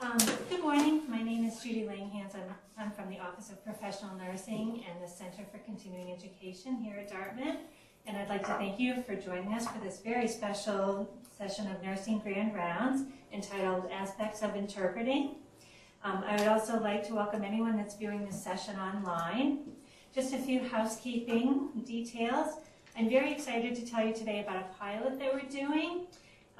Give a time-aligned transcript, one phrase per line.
[0.00, 0.16] Um,
[0.48, 2.32] Good morning, my name is Judy Langhans.
[2.32, 6.98] I'm, I'm from the Office of Professional Nursing and the Center for Continuing Education here
[6.98, 7.56] at Dartmouth.
[8.06, 11.82] And I'd like to thank you for joining us for this very special session of
[11.82, 15.34] Nursing Grand Rounds entitled Aspects of Interpreting.
[16.04, 19.58] Um, I would also like to welcome anyone that's viewing this session online.
[20.14, 22.54] Just a few housekeeping details.
[22.96, 26.06] I'm very excited to tell you today about a pilot that we're doing.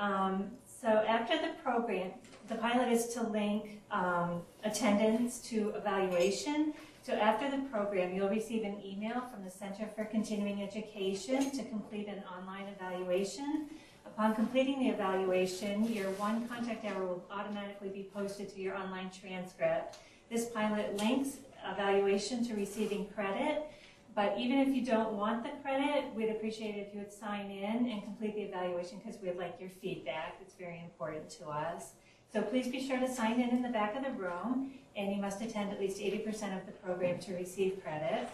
[0.01, 2.11] Um, so after the program,
[2.49, 6.73] the pilot is to link um, attendance to evaluation.
[7.03, 11.63] So after the program, you'll receive an email from the Center for Continuing Education to
[11.65, 13.67] complete an online evaluation.
[14.07, 19.11] Upon completing the evaluation, your one contact hour will automatically be posted to your online
[19.11, 19.99] transcript.
[20.31, 21.37] This pilot links
[21.71, 23.71] evaluation to receiving credit,
[24.15, 27.51] but even if you don't want the credit, we'd appreciate it if you would sign
[27.51, 30.37] in and complete the evaluation because we'd like your feedback.
[30.41, 31.93] It's very important to us.
[32.33, 35.21] So please be sure to sign in in the back of the room, and you
[35.21, 38.29] must attend at least 80% of the program to receive credit.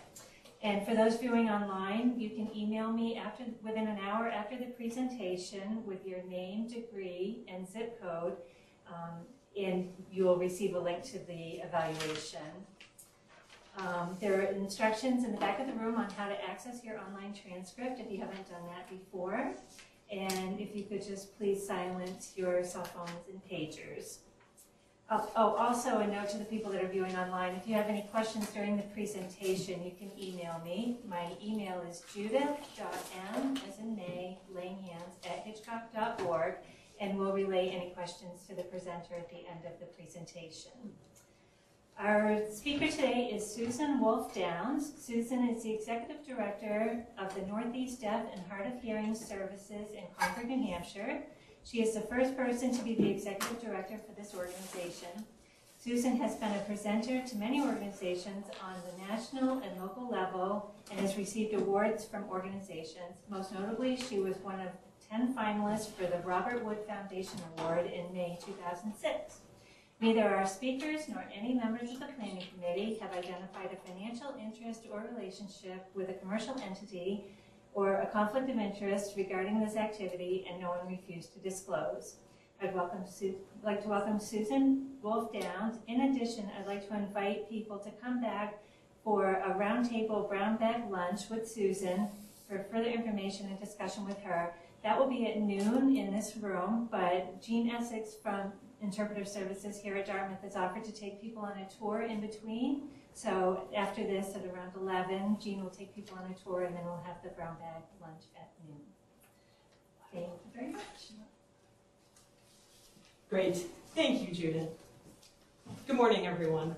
[0.62, 4.64] And for those viewing online, you can email me after, within an hour after the
[4.64, 8.36] presentation with your name, degree, and zip code,
[8.88, 9.20] um,
[9.56, 12.40] and you will receive a link to the evaluation.
[13.76, 16.98] Um, there are instructions in the back of the room on how to access your
[16.98, 19.52] online transcript if you haven't done that before.
[20.10, 24.18] And if you could just please silence your cell phones and pagers.
[25.10, 27.88] Oh, oh, also a note to the people that are viewing online, if you have
[27.88, 30.98] any questions during the presentation, you can email me.
[31.06, 36.54] My email is judith.m, as in May, langhans, at hitchcock.org,
[37.00, 40.72] and we'll relay any questions to the presenter at the end of the presentation.
[41.98, 44.92] Our speaker today is Susan Wolf Downes.
[44.98, 50.02] Susan is the Executive Director of the Northeast Deaf and Hard of Hearing Services in
[50.18, 51.22] Concord, New Hampshire.
[51.62, 55.24] She is the first person to be the Executive Director for this organization.
[55.78, 60.98] Susan has been a presenter to many organizations on the national and local level and
[60.98, 63.22] has received awards from organizations.
[63.30, 64.68] Most notably, she was one of
[65.10, 69.38] 10 finalists for the Robert Wood Foundation Award in May 2006.
[70.04, 74.82] Neither our speakers nor any members of the planning committee have identified a financial interest
[74.92, 77.24] or relationship with a commercial entity
[77.72, 82.16] or a conflict of interest regarding this activity, and no one refused to disclose.
[82.60, 85.78] I'd like to welcome Susan Wolf Downes.
[85.88, 88.58] In addition, I'd like to invite people to come back
[89.02, 92.08] for a roundtable brown bag lunch with Susan
[92.46, 94.52] for further information and discussion with her.
[94.82, 98.52] That will be at noon in this room, but Jean Essex from
[98.84, 102.88] Interpreter Services here at Dartmouth has offered to take people on a tour in between.
[103.14, 106.84] So after this, at around 11, Jean will take people on a tour, and then
[106.84, 108.80] we'll have the brown bag lunch at noon.
[110.12, 110.82] Thank you very much.
[113.30, 113.56] Great.
[113.94, 114.68] Thank you, Judith.
[115.86, 116.74] Good morning, everyone.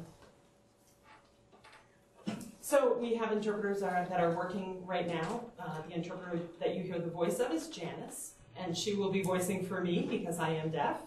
[2.61, 5.44] So we have interpreters that are, that are working right now.
[5.59, 9.23] Uh, the interpreter that you hear the voice of is Janice, and she will be
[9.23, 10.99] voicing for me because I am deaf.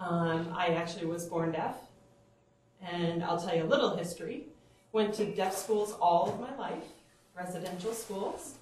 [0.00, 1.76] Um, I actually was born deaf,
[2.80, 4.46] and I'll tell you a little history.
[4.92, 6.84] Went to deaf schools all of my life,
[7.36, 8.54] residential schools.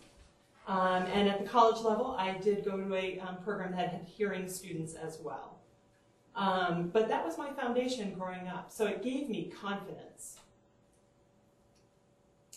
[0.66, 4.04] Um, and at the college level, I did go to a um, program that had
[4.04, 5.60] hearing students as well.
[6.34, 10.38] Um, but that was my foundation growing up, so it gave me confidence.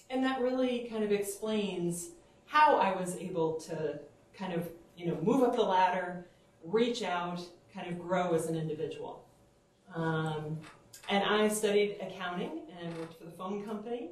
[0.10, 2.10] And that really kind of explains
[2.48, 4.00] how I was able to
[4.38, 4.68] kind of,
[4.98, 6.26] you know, move up the ladder,
[6.66, 7.40] reach out,
[7.74, 9.26] kind of grow as an individual.
[9.96, 10.58] Um,
[11.10, 14.12] and I studied accounting and worked for the phone company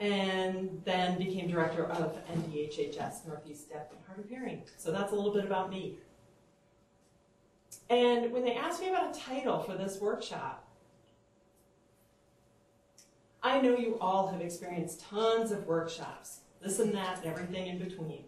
[0.00, 4.62] and then became director of NDHHS, Northeast Deaf and Hard of Hearing.
[4.76, 5.98] So that's a little bit about me.
[7.88, 10.66] And when they asked me about a title for this workshop,
[13.42, 17.78] I know you all have experienced tons of workshops, this and that, and everything in
[17.78, 18.24] between.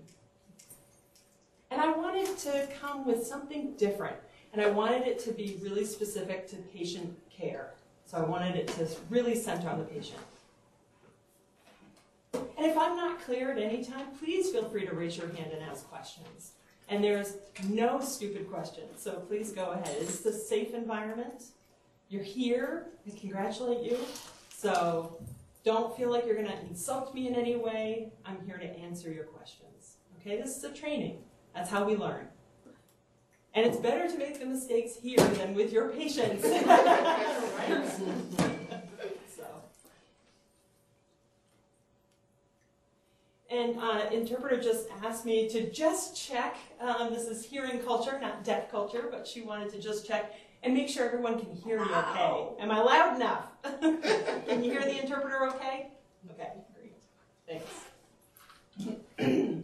[1.71, 4.17] And I wanted to come with something different,
[4.55, 7.75] and I wanted it to be really specific to patient care.
[8.06, 10.21] So I wanted it to really center on the patient.
[12.33, 15.51] And if I'm not clear at any time, please feel free to raise your hand
[15.53, 16.53] and ask questions.
[16.89, 17.35] And there's
[17.69, 19.97] no stupid questions, so please go ahead.
[20.01, 21.45] It's a safe environment.
[22.09, 23.99] You're here, I congratulate you.
[24.50, 25.19] So
[25.65, 28.12] don't feel like you're going to insult me in any way.
[28.25, 29.97] I'm here to answer your questions.
[30.21, 31.19] Okay, this is a training.
[31.55, 32.29] That's how we learn.
[33.55, 36.43] And it's better to make the mistakes here than with your patients.
[39.37, 39.47] so.
[43.49, 46.56] And uh, interpreter just asked me to just check.
[46.81, 50.35] Um, this is hearing culture, not deaf culture, but she wanted to just check
[50.65, 52.49] and make sure everyone can hear me okay.
[52.59, 53.45] Am I loud enough?
[54.49, 55.91] can you hear the interpreter okay?
[56.33, 56.97] Okay, great.
[57.47, 57.71] Thanks.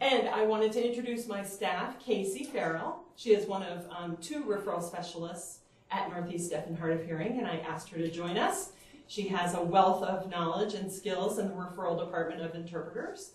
[0.00, 3.04] and I wanted to introduce my staff, Casey Farrell.
[3.16, 5.60] She is one of um, two referral specialists
[5.90, 8.72] at Northeast Deaf and Hard of Hearing, and I asked her to join us.
[9.06, 13.32] She has a wealth of knowledge and skills in the referral department of interpreters.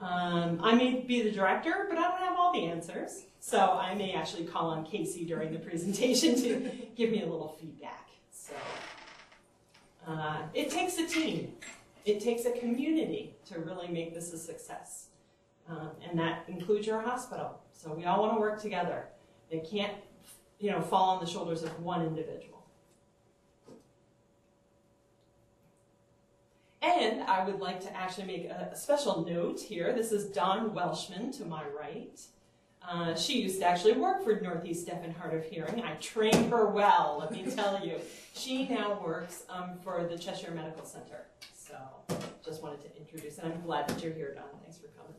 [0.00, 3.24] Um, I may be the director, but I don't have all the answers.
[3.38, 7.56] So I may actually call on Casey during the presentation to give me a little
[7.60, 8.08] feedback.
[8.32, 8.54] So
[10.08, 11.52] uh, it takes a team.
[12.04, 15.08] It takes a community to really make this a success.
[15.68, 17.60] Um, and that includes your hospital.
[17.72, 19.06] So we all want to work together.
[19.50, 19.92] It can't,
[20.58, 22.52] you know, fall on the shoulders of one individual.
[26.82, 29.92] And I would like to actually make a, special note here.
[29.94, 32.20] This is Dawn Welshman to my right.
[32.86, 35.82] Uh, she used to actually work for Northeast Deaf and Hard of Hearing.
[35.82, 38.00] I trained her well, let me tell you.
[38.34, 41.26] She now works um, for the Cheshire Medical Center.
[41.54, 41.76] So
[42.44, 44.44] just wanted to introduce, and I'm glad that you're here, Dawn.
[44.62, 45.14] Thanks for coming.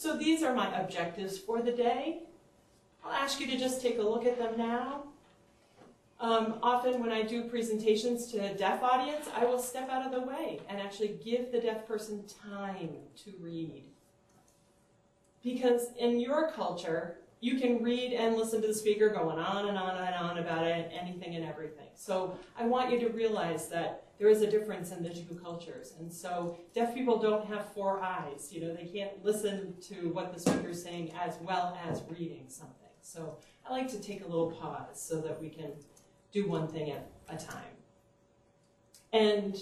[0.00, 2.22] So these are my objectives for the day.
[3.04, 5.02] I'll ask you to just take a look at them now.
[6.18, 10.12] Um, often when I do presentations to a deaf audience, I will step out of
[10.12, 13.84] the way and actually give the deaf person time to read.
[15.42, 19.76] Because in your culture, you can read and listen to the speaker going on and
[19.76, 21.88] on and on about it, anything and everything.
[21.94, 25.94] So I want you to realize that there is a difference in the two cultures.
[25.98, 28.50] And so deaf people don't have four eyes.
[28.52, 32.44] You know, they can't listen to what the speaker is saying as well as reading
[32.46, 32.76] something.
[33.00, 35.70] So I like to take a little pause so that we can
[36.32, 37.64] do one thing at a time.
[39.14, 39.56] And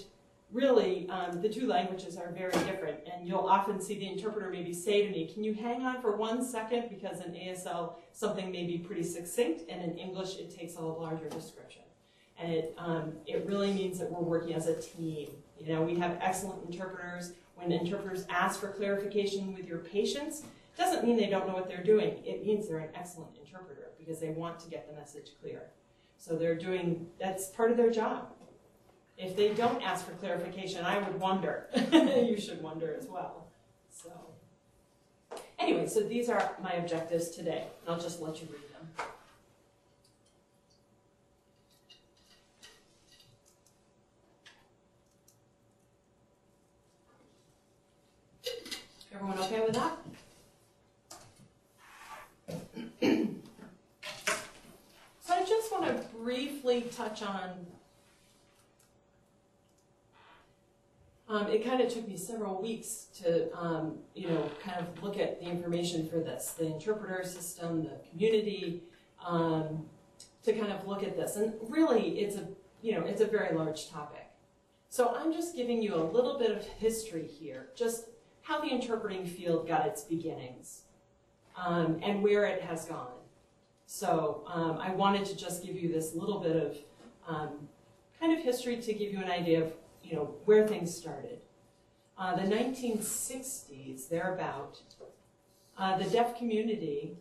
[0.52, 4.74] really, um, the two languages are very different, and you'll often see the interpreter maybe
[4.74, 8.66] say to me, can you hang on for one second, because in ASL, something may
[8.66, 11.82] be pretty succinct, and in English, it takes a larger description.
[12.38, 15.30] And it, um, it really means that we're working as a team.
[15.58, 17.32] You know, we have excellent interpreters.
[17.56, 21.68] When interpreters ask for clarification with your patients, it doesn't mean they don't know what
[21.68, 22.22] they're doing.
[22.24, 25.62] It means they're an excellent interpreter because they want to get the message clear.
[26.16, 28.28] So they're doing, that's part of their job.
[29.16, 31.68] If they don't ask for clarification, I would wonder.
[31.92, 33.48] you should wonder as well.
[33.90, 34.10] So,
[35.58, 37.64] anyway, so these are my objectives today.
[37.88, 38.67] I'll just let you read
[49.68, 49.98] with that?
[55.20, 57.66] so I just want to briefly touch on
[61.30, 65.18] Um, it kind of took me several weeks to, um, you know, kind of look
[65.18, 68.82] at the information for this, the interpreter system, the community,
[69.22, 69.84] um,
[70.44, 71.36] to kind of look at this.
[71.36, 72.48] And really, it's a,
[72.80, 74.26] you know, it's a very large topic.
[74.88, 78.04] So I'm just giving you a little bit of history here, just
[78.48, 80.84] how the interpreting field got its beginnings
[81.54, 83.12] um, and where it has gone.
[83.84, 86.78] So um, I wanted to just give you this little bit of
[87.28, 87.68] um,
[88.18, 91.40] kind of history to give you an idea of you know, where things started.
[92.16, 94.80] Uh, the 1960s, thereabout,
[95.76, 97.18] uh, the deaf community,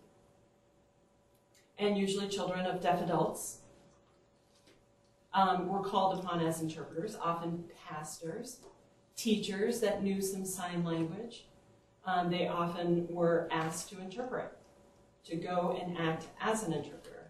[1.77, 3.60] and usually children of deaf adults,
[5.34, 8.62] um, were called upon as interpreters, often pastors,
[9.17, 11.45] teachers that knew some sign language.
[12.05, 14.57] Um, they often were asked to interpret,
[15.25, 17.27] to go and act as an interpreter.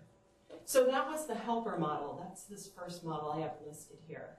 [0.66, 2.22] So that was the helper model.
[2.22, 4.36] That's this first model I have listed here.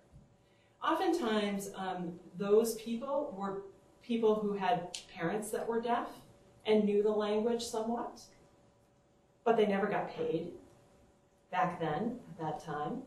[0.85, 3.62] Oftentimes, um, those people were
[4.02, 6.09] people who had parents that were deaf
[6.67, 8.21] and knew the language somewhat,
[9.45, 10.52] but they never got paid
[11.50, 13.02] back then, at that time.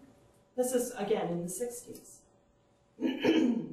[0.58, 2.18] This is, again, in the 60s.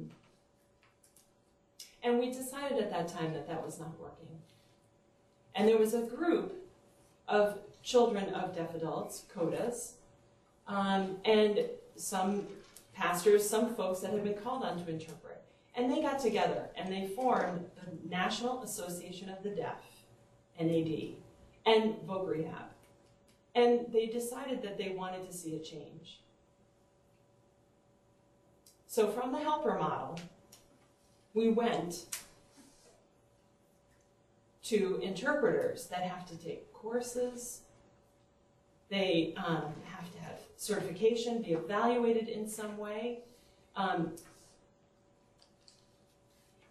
[2.03, 4.27] and we decided at that time that that was not working.
[5.55, 6.53] And there was a group
[7.27, 9.93] of children of deaf adults, CODAs,
[10.67, 11.65] um, and
[11.95, 12.47] some
[12.93, 15.41] pastors, some folks that had been called on to interpret.
[15.75, 19.81] And they got together and they formed the National Association of the Deaf,
[20.59, 21.15] NAD,
[21.65, 22.69] and Voc Rehab.
[23.55, 26.19] And they decided that they wanted to see a change.
[28.87, 30.19] So from the helper model,
[31.33, 32.05] we went
[34.63, 37.61] to interpreters that have to take courses,
[38.89, 43.19] they um, have to have certification, be evaluated in some way.
[43.75, 44.13] Um,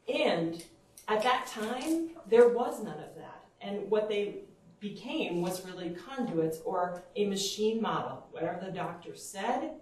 [0.09, 0.65] And
[1.07, 3.45] at that time, there was none of that.
[3.61, 4.37] And what they
[4.81, 8.27] became was really conduits or a machine model.
[8.31, 9.73] Whatever the doctor said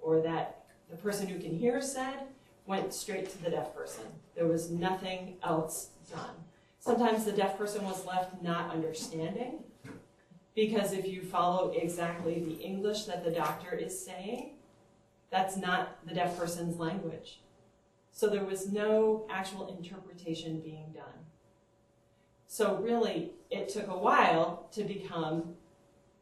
[0.00, 2.26] or that the person who can hear said
[2.66, 4.04] went straight to the deaf person.
[4.34, 6.34] There was nothing else done.
[6.78, 9.64] Sometimes the deaf person was left not understanding
[10.54, 14.54] because if you follow exactly the English that the doctor is saying,
[15.30, 17.40] that's not the deaf person's language.
[18.10, 21.26] So there was no actual interpretation being done.
[22.46, 25.54] So really, it took a while to become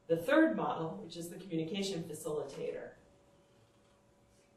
[0.06, 2.90] the third model, which is the communication facilitator,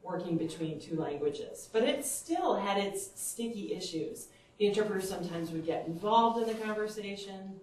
[0.04, 1.68] working between two languages.
[1.72, 4.28] But it still had its sticky issues.
[4.58, 7.58] The interpreters sometimes would get involved in the conversation.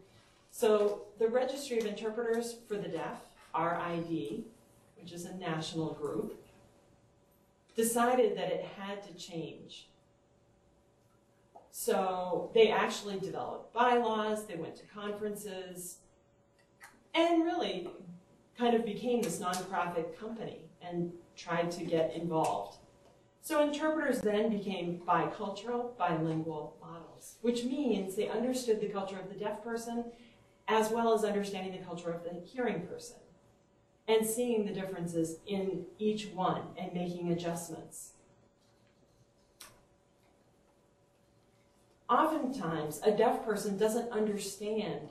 [0.50, 3.22] So the Registry of Interpreters for the Deaf,
[3.58, 4.44] RID,
[5.00, 6.38] which is a national group,
[7.76, 9.88] decided that it had to change.
[11.72, 15.98] So they actually developed bylaws, they went to conferences,
[17.14, 17.90] and really
[18.58, 22.78] kind of became this nonprofit company and tried to get involved.
[23.42, 29.40] So interpreters then became bicultural, bilingual models, which means they understood the culture of the
[29.40, 30.06] deaf person
[30.68, 33.18] as well as understanding the culture of the hearing person
[34.08, 38.14] and seeing the differences in each one and making adjustments.
[42.10, 45.10] Oftentimes, a deaf person doesn't understand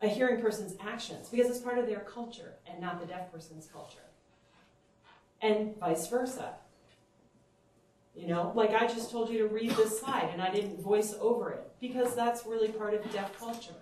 [0.00, 3.66] a hearing person's actions because it's part of their culture and not the deaf person's
[3.66, 4.09] culture.
[5.42, 6.54] And vice versa.
[8.14, 11.14] You know, like I just told you to read this slide and I didn't voice
[11.20, 13.74] over it because that's really part of deaf culture.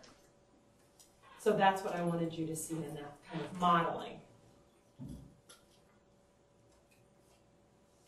[1.41, 4.21] So that's what I wanted you to see in that kind of modeling.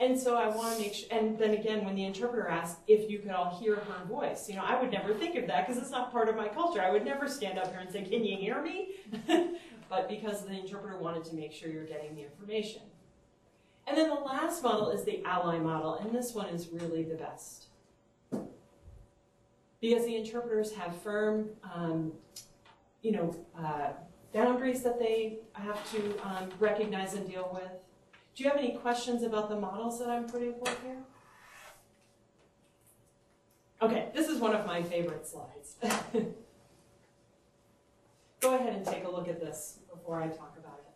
[0.00, 3.10] And so I want to make sure, and then again, when the interpreter asked if
[3.10, 5.80] you could all hear her voice, you know, I would never think of that because
[5.80, 6.80] it's not part of my culture.
[6.80, 8.92] I would never stand up here and say, Can you hear me?
[9.90, 12.80] but because the interpreter wanted to make sure you're getting the information.
[13.90, 17.16] And then the last model is the ally model, and this one is really the
[17.16, 17.64] best.
[19.80, 22.12] Because the interpreters have firm um,
[23.02, 23.88] you know, uh,
[24.32, 27.72] boundaries that they have to um, recognize and deal with.
[28.36, 30.98] Do you have any questions about the models that I'm putting forth here?
[33.82, 35.74] Okay, this is one of my favorite slides.
[38.40, 40.90] Go ahead and take a look at this before I talk about it.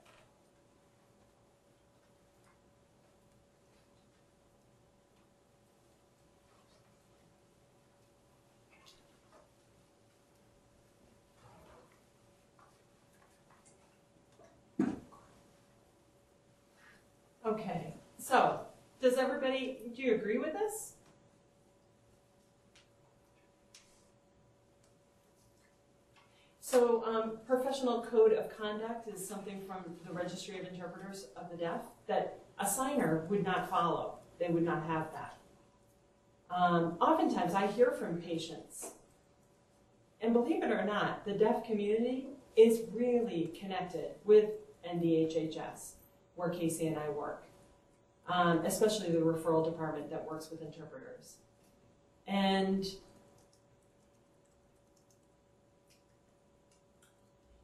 [17.46, 18.60] Okay, so
[19.02, 20.94] does everybody, do you agree with this?
[26.62, 31.56] So um, professional code of conduct is something from the Registry of Interpreters of the
[31.58, 34.14] Deaf that a signer would not follow.
[34.40, 35.36] They would not have that.
[36.50, 38.92] Um, oftentimes I hear from patients,
[40.22, 44.46] and believe it or not, the deaf community is really connected with
[44.88, 45.96] NDHHS
[46.36, 47.44] where Casey and I work,
[48.28, 51.36] um, especially the referral department that works with interpreters.
[52.26, 52.86] And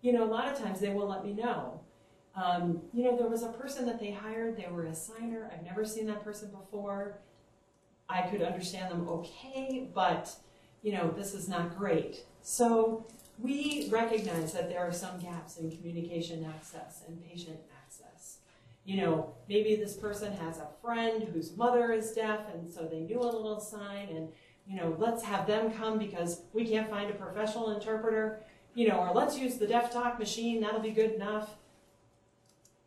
[0.02, 1.80] you know, a lot of times they will let me know.
[2.34, 5.64] Um, you know, there was a person that they hired, they were a signer, I've
[5.64, 7.18] never seen that person before.
[8.08, 10.34] I could understand them okay, but,
[10.82, 12.24] you know, this is not great.
[12.42, 13.06] So
[13.38, 17.58] we recognize that there are some gaps in communication access and patient.
[18.84, 23.00] You know, maybe this person has a friend whose mother is deaf, and so they
[23.00, 24.28] knew a little sign, and,
[24.66, 28.42] you know, let's have them come because we can't find a professional interpreter
[28.74, 31.56] you know, or let's use the deaf talk machine, that'll be good enough.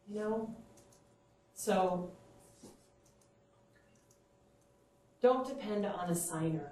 [0.08, 0.56] You know?
[1.54, 2.12] So
[5.22, 6.72] don't depend on a signer.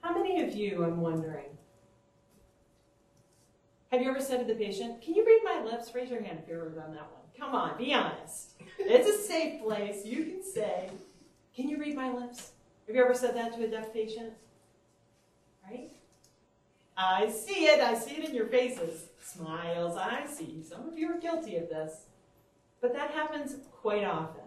[0.00, 1.53] How many of you, I'm wondering,
[3.94, 5.92] have you ever said to the patient, Can you read my lips?
[5.94, 7.22] Raise your hand if you've ever done that one.
[7.38, 8.50] Come on, be honest.
[8.78, 10.04] It's a safe place.
[10.04, 10.90] You can say,
[11.54, 12.52] Can you read my lips?
[12.86, 14.32] Have you ever said that to a deaf patient?
[15.68, 15.90] Right?
[16.96, 17.80] I see it.
[17.80, 19.06] I see it in your faces.
[19.22, 19.96] Smiles.
[19.96, 20.62] I see.
[20.68, 22.06] Some of you are guilty of this.
[22.80, 24.42] But that happens quite often.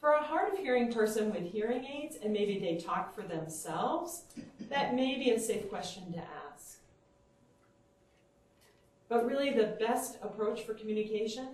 [0.00, 4.22] For a hard of hearing person with hearing aids, and maybe they talk for themselves,
[4.68, 6.41] that may be a safe question to ask.
[9.12, 11.48] But really, the best approach for communication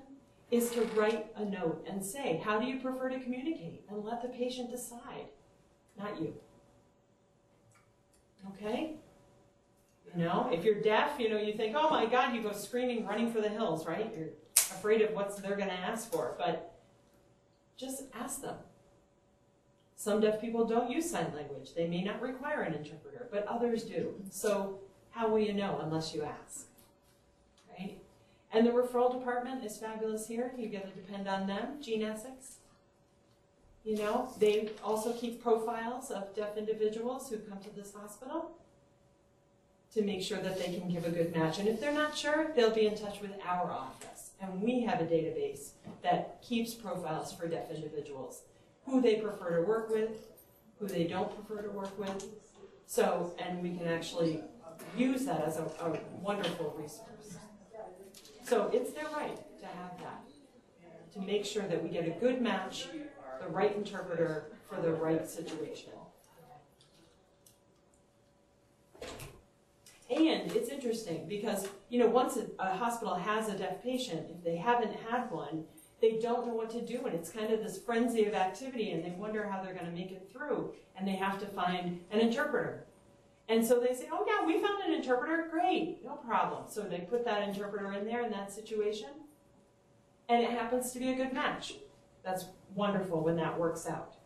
[0.52, 3.82] is to write a note and say, how do you prefer to communicate?
[3.90, 5.26] And let the patient decide,
[5.98, 6.34] not you.
[8.50, 8.92] Okay?
[10.14, 13.04] You know, if you're deaf, you know, you think, oh my God, you go screaming,
[13.04, 14.14] running for the hills, right?
[14.16, 16.78] You're afraid of what they're going to ask for, but
[17.76, 18.54] just ask them.
[19.96, 21.74] Some deaf people don't use sign language.
[21.74, 24.14] They may not require an interpreter, but others do.
[24.30, 24.78] So
[25.10, 26.68] how will you know unless you ask?
[28.52, 30.52] And the referral department is fabulous here.
[30.56, 31.82] You get to depend on them.
[31.82, 32.56] Jean Essex.
[33.84, 38.52] You know, they also keep profiles of deaf individuals who come to this hospital
[39.94, 41.58] to make sure that they can give a good match.
[41.58, 44.30] And if they're not sure, they'll be in touch with our office.
[44.40, 45.70] And we have a database
[46.02, 48.42] that keeps profiles for deaf individuals,
[48.84, 50.26] who they prefer to work with,
[50.78, 52.24] who they don't prefer to work with.
[52.86, 54.42] So, and we can actually
[54.96, 57.38] use that as a, a wonderful resource.
[58.48, 60.24] So it's their right to have that,
[61.12, 62.86] to make sure that we get a good match,
[63.42, 65.92] the right interpreter for the right situation.
[70.10, 74.42] And it's interesting because, you know, once a, a hospital has a deaf patient, if
[74.42, 75.64] they haven't had one,
[76.00, 77.04] they don't know what to do.
[77.04, 79.92] And it's kind of this frenzy of activity and they wonder how they're going to
[79.92, 80.72] make it through.
[80.96, 82.86] And they have to find an interpreter.
[83.48, 85.48] And so they say, oh yeah, we found an interpreter.
[85.50, 86.64] Great, no problem.
[86.68, 89.08] So they put that interpreter in there in that situation.
[90.28, 91.74] And it happens to be a good match.
[92.22, 94.16] That's wonderful when that works out.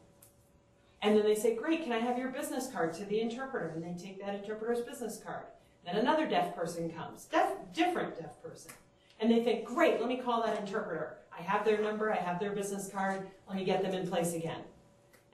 [1.03, 3.73] And then they say, great, can I have your business card to the interpreter?
[3.75, 5.45] And they take that interpreter's business card.
[5.85, 8.73] Then another deaf person comes, deaf, different deaf person.
[9.21, 11.19] And they think, great, let me call that interpreter.
[11.37, 14.35] I have their number, I have their business card, let me get them in place
[14.35, 14.61] again.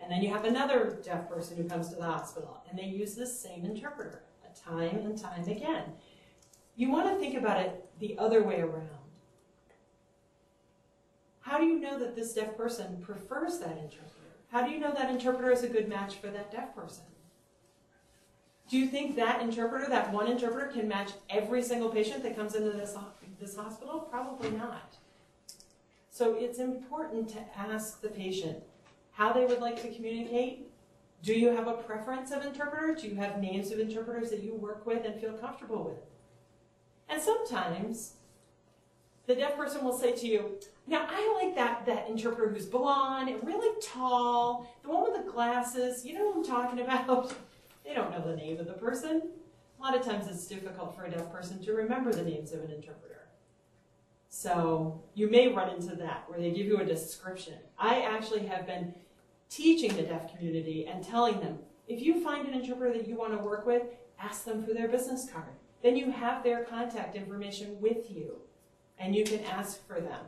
[0.03, 3.15] And then you have another deaf person who comes to the hospital, and they use
[3.15, 4.23] the same interpreter,
[4.55, 5.85] time and time again.
[6.77, 8.89] You want to think about it the other way around.
[11.41, 14.05] How do you know that this deaf person prefers that interpreter?
[14.51, 17.05] How do you know that interpreter is a good match for that deaf person?
[18.69, 22.55] Do you think that interpreter, that one interpreter, can match every single patient that comes
[22.55, 22.95] into this,
[23.41, 24.01] this hospital?
[24.01, 24.97] Probably not.
[26.11, 28.63] So it's important to ask the patient
[29.19, 30.71] how they would like to communicate.
[31.25, 32.95] Do you have a preference of interpreter?
[32.95, 35.99] Do you have names of interpreters that you work with and feel comfortable with?
[37.09, 38.13] And sometimes
[39.27, 43.29] the deaf person will say to you, now I like that, that interpreter who's blonde
[43.29, 47.35] and really tall, the one with the glasses, you know what I'm talking about?
[47.85, 49.31] They don't know the name of the person.
[49.79, 52.63] A lot of times it's difficult for a deaf person to remember the names of
[52.63, 53.29] an interpreter.
[54.29, 57.55] So you may run into that where they give you a description.
[57.79, 58.93] I actually have been
[59.51, 63.33] teaching the deaf community and telling them, if you find an interpreter that you want
[63.33, 63.83] to work with,
[64.21, 65.55] ask them for their business card.
[65.83, 68.37] Then you have their contact information with you
[68.99, 70.21] and you can ask for them.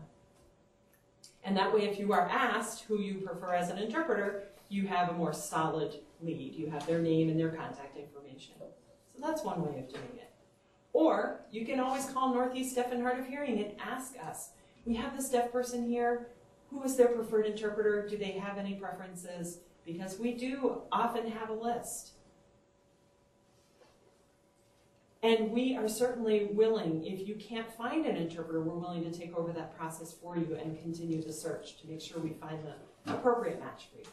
[1.44, 5.09] And that way, if you are asked who you prefer as an interpreter, you have
[5.09, 6.54] a more solid lead.
[6.54, 8.54] You have their name and their contact information.
[8.59, 10.30] So that's one way of doing it.
[10.92, 14.50] Or you can always call Northeast Deaf and Hard of Hearing and ask us.
[14.85, 16.28] We have this deaf person here.
[16.70, 18.06] Who is their preferred interpreter?
[18.09, 19.59] Do they have any preferences?
[19.85, 22.12] Because we do often have a list.
[25.22, 29.37] And we are certainly willing, if you can't find an interpreter, we're willing to take
[29.37, 33.12] over that process for you and continue the search to make sure we find the
[33.12, 34.06] appropriate match for you.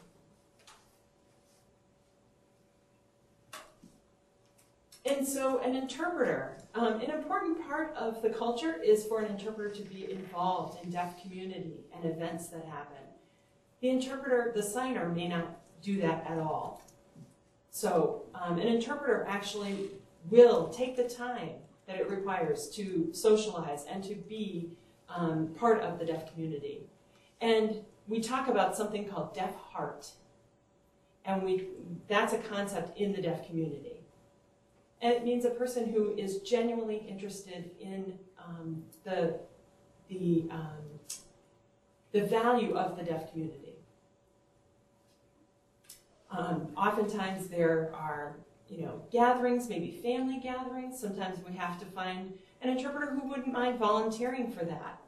[5.16, 9.74] And so an interpreter, um, an important part of the culture is for an interpreter
[9.74, 13.02] to be involved in deaf community and events that happen.
[13.80, 16.82] The interpreter, the signer, may not do that at all.
[17.70, 19.90] So um, an interpreter actually
[20.30, 21.50] will take the time
[21.86, 24.70] that it requires to socialize and to be
[25.08, 26.82] um, part of the deaf community.
[27.40, 30.12] And we talk about something called deaf heart.
[31.24, 31.68] And we,
[32.08, 33.97] that's a concept in the deaf community.
[35.00, 39.38] And it means a person who is genuinely interested in um, the,
[40.08, 40.84] the, um,
[42.12, 43.76] the value of the deaf community.
[46.30, 48.36] Um, oftentimes there are,
[48.68, 50.98] you know, gatherings, maybe family gatherings.
[50.98, 55.00] Sometimes we have to find an interpreter who wouldn't mind volunteering for that.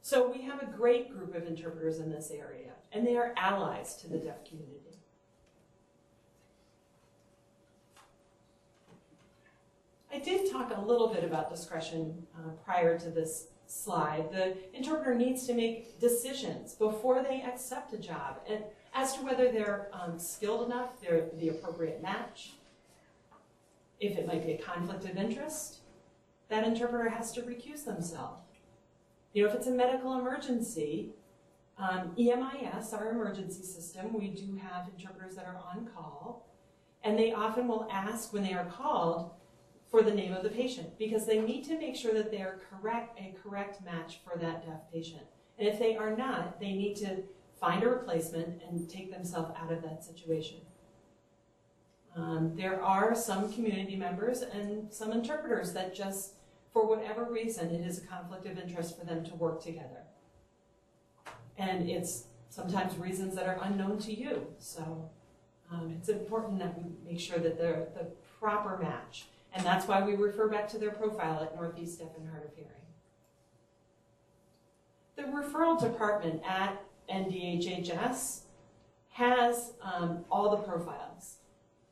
[0.00, 3.96] So we have a great group of interpreters in this area, and they are allies
[3.96, 4.77] to the deaf community.
[10.18, 14.32] I did talk a little bit about discretion uh, prior to this slide.
[14.32, 19.52] The interpreter needs to make decisions before they accept a job and as to whether
[19.52, 22.54] they're um, skilled enough, they're the appropriate match,
[24.00, 25.82] if it might be a conflict of interest,
[26.48, 28.42] that interpreter has to recuse themselves.
[29.34, 31.10] You know, if it's a medical emergency,
[31.78, 36.48] um, EMIS, our emergency system, we do have interpreters that are on call,
[37.04, 39.30] and they often will ask when they are called
[39.90, 42.60] for the name of the patient because they need to make sure that they are
[42.70, 45.22] correct, a correct match for that deaf patient.
[45.58, 47.22] And if they are not, they need to
[47.58, 50.58] find a replacement and take themselves out of that situation.
[52.16, 56.34] Um, there are some community members and some interpreters that just,
[56.72, 60.02] for whatever reason, it is a conflict of interest for them to work together.
[61.56, 64.46] And it's sometimes reasons that are unknown to you.
[64.58, 65.10] So
[65.70, 68.06] um, it's important that we make sure that they're the
[68.38, 69.26] proper match.
[69.58, 72.54] And that's why we refer back to their profile at Northeast Deaf and Hard of
[72.54, 72.70] Hearing.
[75.16, 76.80] The referral department at
[77.12, 78.42] NDHHS
[79.10, 81.38] has um, all the profiles,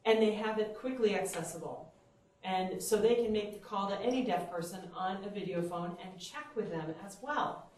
[0.04, 1.92] and they have it quickly accessible.
[2.44, 5.96] And so they can make the call to any deaf person on a video phone
[6.00, 7.68] and check with them as well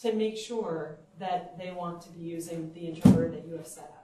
[0.00, 3.84] to make sure that they want to be using the interpreter that you have set
[3.84, 3.99] up.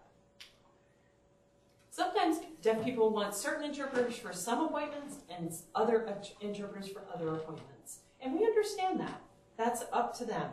[2.66, 8.00] Deaf people want certain interpreters for some appointments and other uh, interpreters for other appointments.
[8.20, 9.22] And we understand that.
[9.56, 10.50] That's up to them.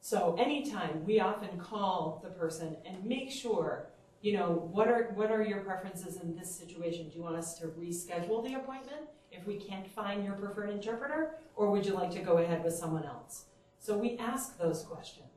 [0.00, 3.88] So anytime we often call the person and make sure,
[4.22, 7.08] you know, what are what are your preferences in this situation?
[7.08, 11.40] Do you want us to reschedule the appointment if we can't find your preferred interpreter,
[11.56, 13.46] or would you like to go ahead with someone else?
[13.80, 15.35] So we ask those questions.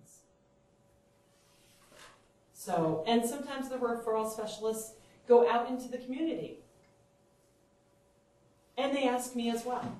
[2.60, 4.92] So, and sometimes the referral specialists
[5.30, 6.58] go out into the community.
[8.78, 9.98] And they ask me as well.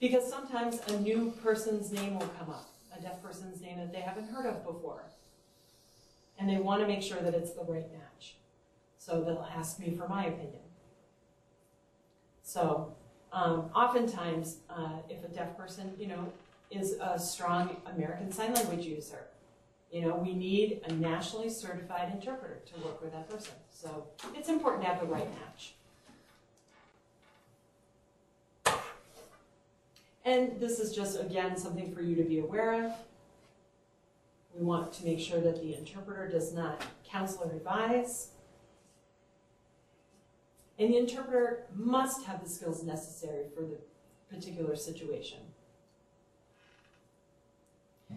[0.00, 4.00] Because sometimes a new person's name will come up, a deaf person's name that they
[4.00, 5.02] haven't heard of before.
[6.38, 8.36] And they want to make sure that it's the right match.
[8.96, 10.62] So they'll ask me for my opinion.
[12.42, 12.94] So
[13.34, 16.32] um, oftentimes, uh, if a deaf person, you know,
[16.70, 19.26] is a strong American Sign Language user,
[19.90, 23.54] you know, we need a nationally certified interpreter to work with that person.
[23.70, 25.74] So it's important to have the right match.
[30.24, 32.92] And this is just, again, something for you to be aware of.
[34.58, 38.30] We want to make sure that the interpreter does not counsel or advise.
[40.78, 43.78] And the interpreter must have the skills necessary for the
[44.28, 45.38] particular situation.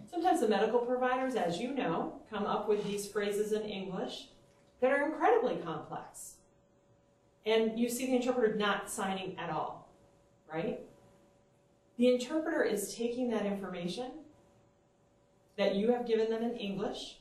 [0.10, 4.28] Sometimes the medical providers, as you know, come up with these phrases in English
[4.82, 6.36] that are incredibly complex.
[7.46, 9.90] And you see the interpreter not signing at all,
[10.52, 10.82] right?
[11.98, 14.12] The interpreter is taking that information
[15.58, 17.18] that you have given them in English,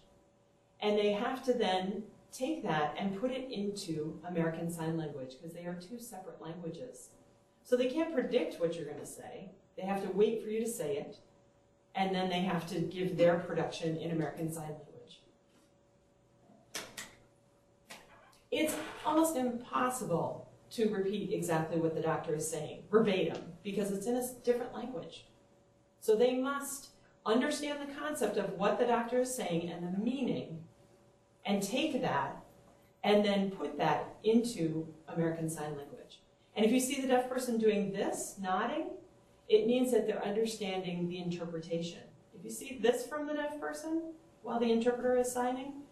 [0.81, 5.54] and they have to then take that and put it into American Sign Language because
[5.54, 7.09] they are two separate languages.
[7.64, 9.50] So they can't predict what you're going to say.
[9.76, 11.18] They have to wait for you to say it,
[11.94, 15.22] and then they have to give their production in American Sign Language.
[18.51, 18.74] It's
[19.05, 24.27] almost impossible to repeat exactly what the doctor is saying, verbatim, because it's in a
[24.44, 25.27] different language.
[26.01, 26.88] So they must
[27.27, 30.64] understand the concept of what the doctor is saying and the meaning,
[31.44, 32.37] and take that
[33.05, 36.20] and then put that into American Sign Language.
[36.57, 38.90] And if you see the deaf person doing this, nodding,
[39.48, 42.00] it means that they're understanding the interpretation.
[42.34, 45.82] If you see this from the deaf person while the interpreter is signing,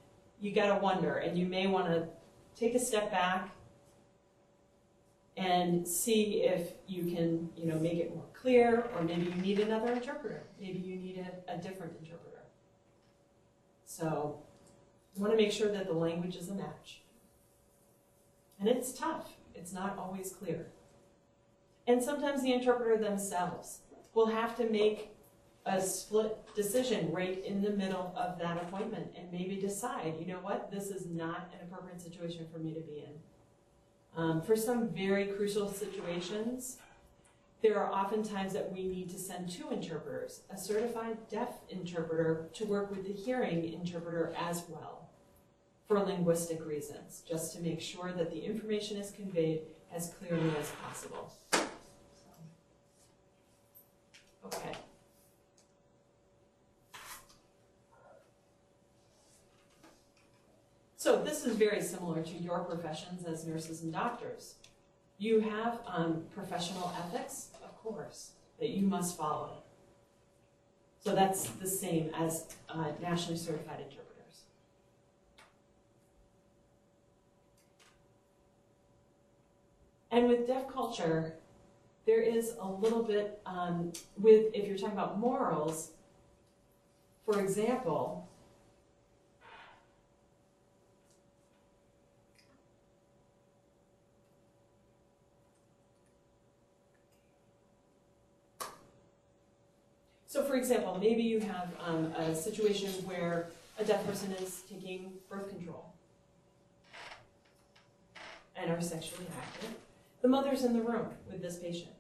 [0.40, 2.08] you gotta wonder, and you may wanna
[2.54, 3.50] take a step back
[5.36, 9.60] and see if you can, you know, make it more clear, or maybe you need
[9.60, 10.44] another interpreter.
[10.58, 12.42] Maybe you need a, a different interpreter.
[13.84, 14.42] So
[15.14, 17.02] you want to make sure that the language is a match.
[18.58, 19.32] And it's tough.
[19.54, 20.68] It's not always clear.
[21.86, 23.80] And sometimes the interpreter themselves
[24.14, 25.10] will have to make
[25.66, 30.38] a split decision right in the middle of that appointment and maybe decide, you know
[30.38, 33.12] what, this is not an appropriate situation for me to be in.
[34.16, 36.78] Um, for some very crucial situations,
[37.62, 42.48] there are often times that we need to send two interpreters, a certified deaf interpreter
[42.54, 45.08] to work with the hearing interpreter as well,
[45.88, 50.70] for linguistic reasons, just to make sure that the information is conveyed as clearly as
[50.82, 51.32] possible.
[54.46, 54.72] Okay.
[60.96, 64.54] So this is very similar to your professions as nurses and doctors.
[65.18, 69.62] You have um, professional ethics, of course, that you must follow.
[71.00, 74.42] So that's the same as uh, nationally certified interpreters.
[80.10, 81.34] And with deaf culture,
[82.06, 85.90] there is a little bit um, with, if you're talking about morals,
[87.24, 88.28] for example,
[100.28, 105.14] So for example, maybe you have um, a situation where a deaf person is taking
[105.30, 105.94] birth control
[108.54, 109.70] and are sexually active.
[110.20, 111.95] The mother's in the room with this patient.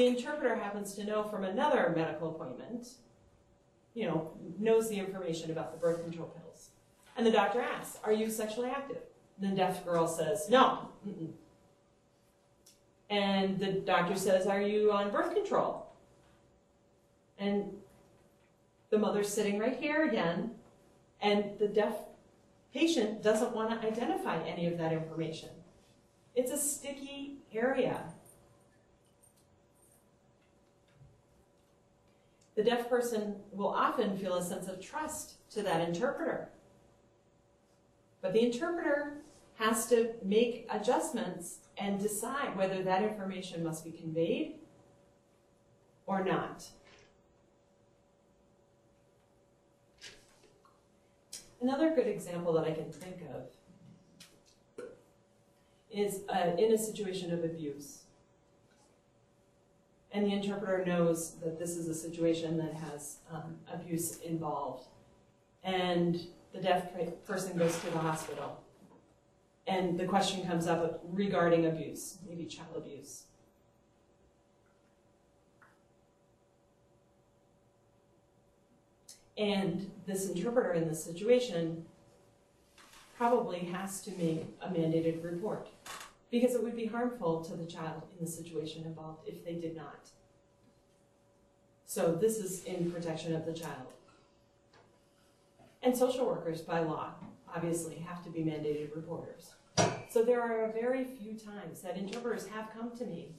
[0.00, 2.88] The interpreter happens to know from another medical appointment,
[3.92, 6.70] you know, knows the information about the birth control pills.
[7.18, 9.02] And the doctor asks, Are you sexually active?
[9.38, 10.88] And the deaf girl says, No.
[11.06, 11.32] Mm-mm.
[13.10, 15.84] And the doctor says, Are you on birth control?
[17.38, 17.70] And
[18.88, 20.52] the mother's sitting right here again,
[21.20, 21.94] and the deaf
[22.72, 25.50] patient doesn't want to identify any of that information.
[26.34, 28.04] It's a sticky area.
[32.60, 36.50] The deaf person will often feel a sense of trust to that interpreter.
[38.20, 39.22] But the interpreter
[39.54, 44.56] has to make adjustments and decide whether that information must be conveyed
[46.04, 46.68] or not.
[51.62, 53.44] Another good example that I can think of
[55.90, 58.00] is uh, in a situation of abuse.
[60.12, 64.88] And the interpreter knows that this is a situation that has um, abuse involved.
[65.62, 66.20] And
[66.52, 66.88] the deaf
[67.24, 68.60] person goes to the hospital.
[69.66, 73.24] And the question comes up regarding abuse, maybe child abuse.
[79.38, 81.84] And this interpreter in this situation
[83.16, 85.68] probably has to make a mandated report
[86.30, 89.76] because it would be harmful to the child in the situation involved if they did
[89.76, 90.10] not.
[91.84, 93.88] So this is in protection of the child.
[95.82, 97.14] And social workers by law
[97.52, 99.54] obviously have to be mandated reporters.
[100.08, 103.34] So there are very few times that interpreters have come to me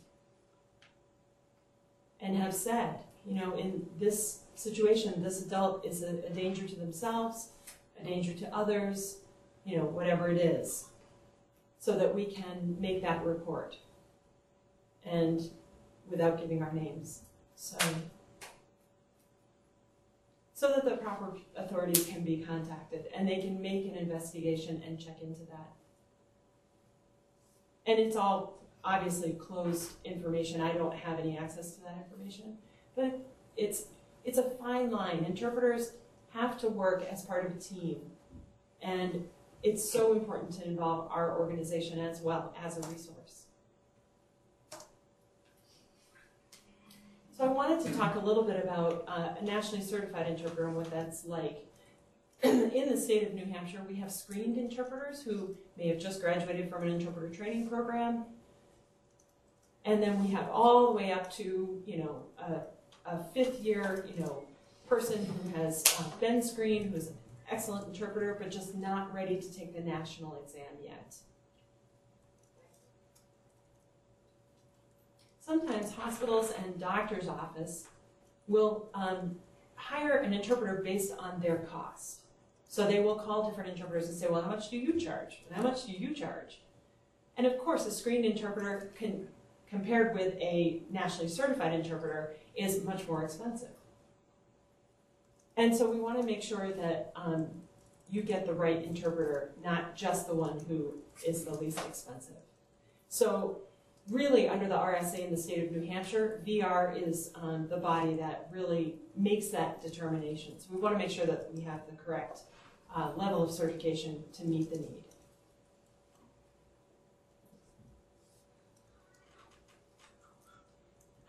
[2.19, 6.75] and have said, you know, in this situation, this adult is a, a danger to
[6.75, 7.49] themselves,
[7.99, 9.17] a danger to others,
[9.65, 10.85] you know, whatever it is,
[11.81, 13.75] so that we can make that report
[15.03, 15.49] and
[16.07, 17.23] without giving our names.
[17.55, 17.75] So,
[20.53, 24.99] so that the proper authorities can be contacted and they can make an investigation and
[24.99, 25.71] check into that.
[27.87, 30.61] And it's all obviously closed information.
[30.61, 32.57] I don't have any access to that information,
[32.95, 33.19] but
[33.57, 33.85] it's
[34.23, 35.25] it's a fine line.
[35.27, 35.93] Interpreters
[36.29, 38.01] have to work as part of a team.
[38.83, 39.27] And
[39.63, 43.45] it's so important to involve our organization as well as a resource.
[47.37, 50.75] So I wanted to talk a little bit about uh, a nationally certified interpreter and
[50.75, 51.65] what that's like.
[52.43, 56.69] In the state of New Hampshire, we have screened interpreters who may have just graduated
[56.69, 58.25] from an interpreter training program.
[59.85, 62.61] And then we have all the way up to, you know, a
[63.05, 64.43] a fifth year, you know,
[64.87, 67.15] person who has uh, been screened, who's an
[67.51, 71.15] excellent interpreter, but just not ready to take the national exam yet.
[75.39, 77.87] Sometimes hospitals and doctor's office
[78.47, 79.35] will um,
[79.75, 82.21] hire an interpreter based on their cost.
[82.67, 85.41] So they will call different interpreters and say, well, how much do you charge?
[85.51, 86.61] How much do you charge?
[87.35, 89.27] And of course, a screened interpreter can,
[89.69, 93.71] compared with a nationally certified interpreter, is much more expensive.
[95.61, 97.47] And so we want to make sure that um,
[98.09, 102.41] you get the right interpreter, not just the one who is the least expensive.
[103.09, 103.59] So
[104.09, 108.15] really, under the RSA in the state of New Hampshire, VR is um, the body
[108.15, 110.59] that really makes that determination.
[110.59, 112.39] So we want to make sure that we have the correct
[112.95, 115.03] uh, level of certification to meet the need.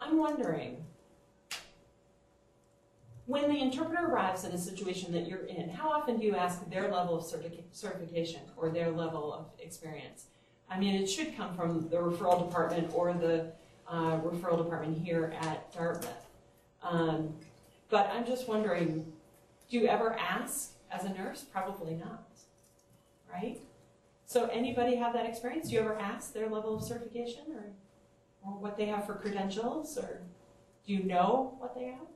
[0.01, 0.87] I'm wondering,
[3.33, 6.69] when the interpreter arrives in a situation that you're in, how often do you ask
[6.69, 10.27] their level of certi- certification or their level of experience?
[10.69, 13.51] I mean, it should come from the referral department or the
[13.89, 16.27] uh, referral department here at Dartmouth.
[16.83, 17.33] Um,
[17.89, 19.11] but I'm just wondering,
[19.71, 21.43] do you ever ask as a nurse?
[21.51, 22.29] Probably not,
[23.33, 23.63] right?
[24.27, 25.69] So anybody have that experience?
[25.69, 27.65] Do you ever ask their level of certification or,
[28.45, 30.21] or what they have for credentials or
[30.87, 32.12] do you know what they have?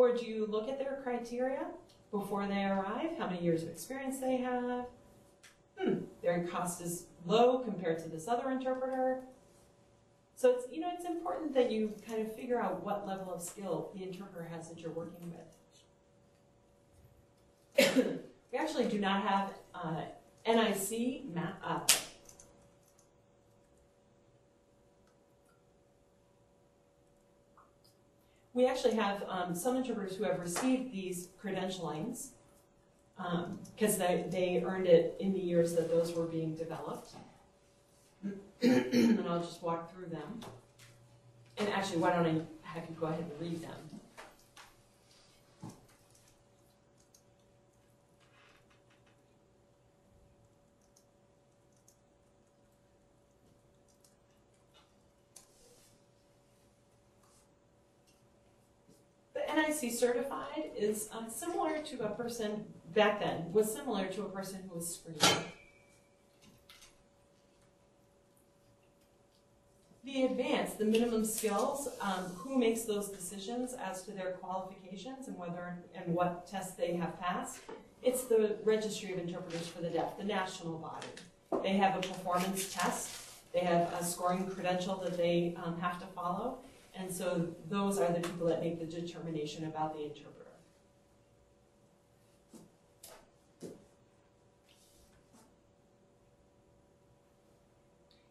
[0.00, 1.66] Or do you look at their criteria
[2.10, 4.86] before they arrive, how many years of experience they have?
[5.78, 9.20] Hmm, their cost is low compared to this other interpreter.
[10.36, 13.42] So it's, you know, it's important that you kind of figure out what level of
[13.42, 15.34] skill the interpreter has that you're working
[17.76, 18.24] with.
[18.52, 20.04] we actually do not have uh,
[20.46, 21.80] NIC ma- uh,
[28.60, 32.32] We actually have um, some interpreters who have received these credentialings
[33.74, 37.14] because they, they earned it in the years that those were being developed.
[38.22, 40.40] and I'll just walk through them.
[41.56, 43.99] And actually, why don't I have you go ahead and read them?
[59.54, 64.60] NIC certified is uh, similar to a person, back then, was similar to a person
[64.68, 65.44] who was screened.
[70.02, 75.36] The advanced, the minimum skills, um, who makes those decisions as to their qualifications and
[75.36, 77.60] whether and what tests they have passed?
[78.02, 81.06] It's the Registry of Interpreters for the Deaf, the national body.
[81.62, 83.10] They have a performance test,
[83.52, 86.58] they have a scoring credential that they um, have to follow,
[87.00, 90.50] and so those are the people that make the determination about the interpreter.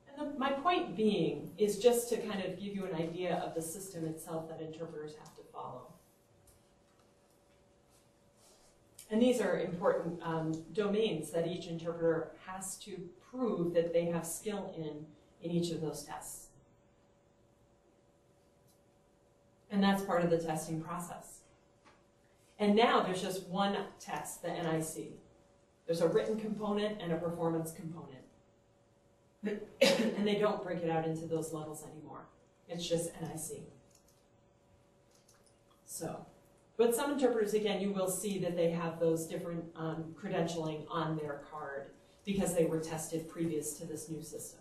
[0.07, 3.55] And the, my point being is just to kind of give you an idea of
[3.55, 5.87] the system itself that interpreters have to follow.
[9.09, 14.27] And these are important um, domains that each interpreter has to prove that they have
[14.27, 15.07] skill in
[15.41, 16.48] in each of those tests.
[19.71, 21.39] And that's part of the testing process.
[22.57, 25.13] And now there's just one test, the NIC.
[25.85, 28.19] There's a written component and a performance component.
[29.81, 32.25] and they don't break it out into those levels anymore.
[32.67, 33.63] It's just NIC.
[35.85, 36.25] So,
[36.77, 41.17] but some interpreters, again, you will see that they have those different um, credentialing on
[41.17, 41.91] their card
[42.25, 44.59] because they were tested previous to this new system.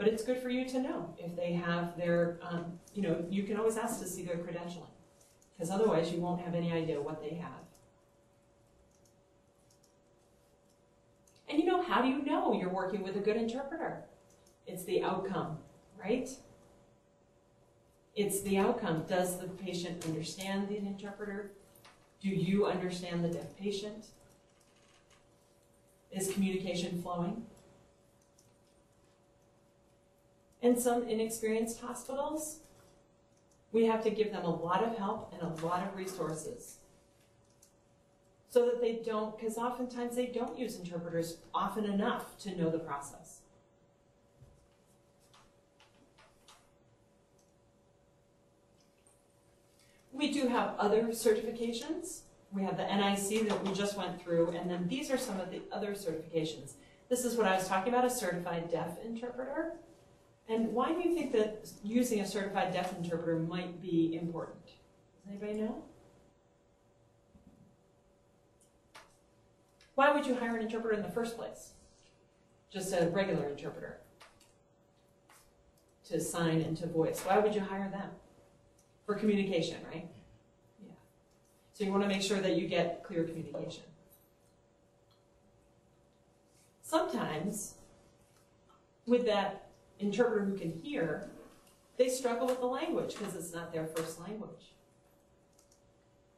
[0.00, 3.42] But it's good for you to know if they have their, um, you know, you
[3.42, 4.88] can always ask to see their credentialing
[5.52, 7.60] because otherwise you won't have any idea what they have.
[11.50, 14.04] And you know, how do you know you're working with a good interpreter?
[14.66, 15.58] It's the outcome,
[16.02, 16.30] right?
[18.16, 19.04] It's the outcome.
[19.06, 21.50] Does the patient understand the interpreter?
[22.22, 24.06] Do you understand the deaf patient?
[26.10, 27.44] Is communication flowing?
[30.62, 32.60] In some inexperienced hospitals,
[33.72, 36.76] we have to give them a lot of help and a lot of resources
[38.50, 42.80] so that they don't, because oftentimes they don't use interpreters often enough to know the
[42.80, 43.42] process.
[50.12, 52.22] We do have other certifications.
[52.52, 55.50] We have the NIC that we just went through, and then these are some of
[55.50, 56.72] the other certifications.
[57.08, 59.76] This is what I was talking about, a certified deaf interpreter.
[60.50, 64.64] And why do you think that using a certified deaf interpreter might be important?
[64.64, 65.84] Does anybody know?
[69.94, 71.74] Why would you hire an interpreter in the first place?
[72.68, 73.98] Just a regular interpreter
[76.08, 77.20] to sign and to voice.
[77.20, 78.10] Why would you hire them?
[79.06, 80.08] For communication, right?
[80.84, 80.94] Yeah.
[81.74, 83.84] So you want to make sure that you get clear communication.
[86.82, 87.74] Sometimes,
[89.06, 89.69] with that
[90.00, 91.30] interpreter who can hear,
[91.96, 94.72] they struggle with the language because it's not their first language.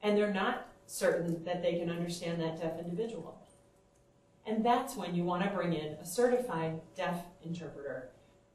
[0.03, 3.38] And they're not certain that they can understand that deaf individual.
[4.44, 8.11] And that's when you want to bring in a certified deaf interpreter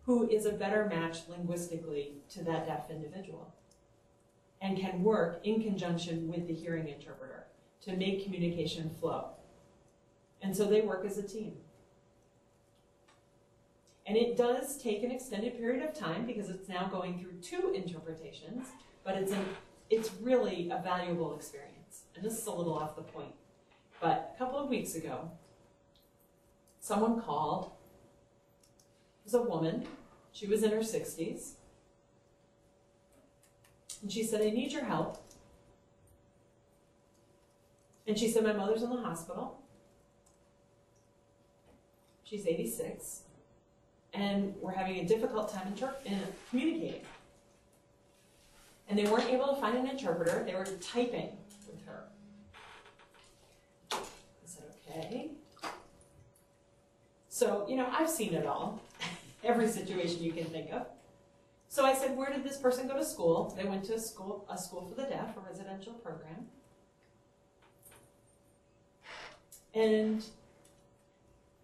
[0.05, 3.53] who is a better match linguistically to that deaf individual
[4.61, 7.45] and can work in conjunction with the hearing interpreter
[7.81, 9.29] to make communication flow.
[10.41, 11.53] And so they work as a team.
[14.07, 17.73] And it does take an extended period of time because it's now going through two
[17.75, 18.67] interpretations,
[19.03, 19.45] but it's, an,
[19.89, 22.03] it's really a valuable experience.
[22.15, 23.33] And this is a little off the point.
[23.99, 25.29] But a couple of weeks ago,
[26.79, 27.71] someone called.
[29.25, 29.85] It was a woman.
[30.31, 31.55] She was in her 60s.
[34.01, 35.21] And she said, I need your help.
[38.07, 39.59] And she said, My mother's in the hospital.
[42.23, 43.23] She's 86.
[44.17, 47.01] And we're having a difficult time in communicating.
[48.89, 50.43] and they weren't able to find an interpreter.
[50.43, 51.29] They were typing
[51.67, 52.05] with her.
[53.91, 53.97] I
[54.45, 55.29] said, okay.
[57.29, 58.81] So, you know, I've seen it all,
[59.43, 60.87] every situation you can think of.
[61.69, 63.53] So I said, where did this person go to school?
[63.55, 66.47] They went to a school, a school for the deaf, a residential program.
[69.75, 70.25] And,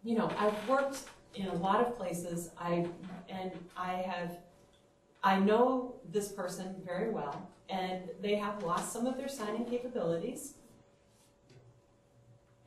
[0.04, 0.99] you know, I've worked
[1.36, 2.50] in a lot of places.
[2.60, 2.88] I
[3.30, 4.38] and I have,
[5.24, 10.54] I know this person very well, and they have lost some of their signing capabilities.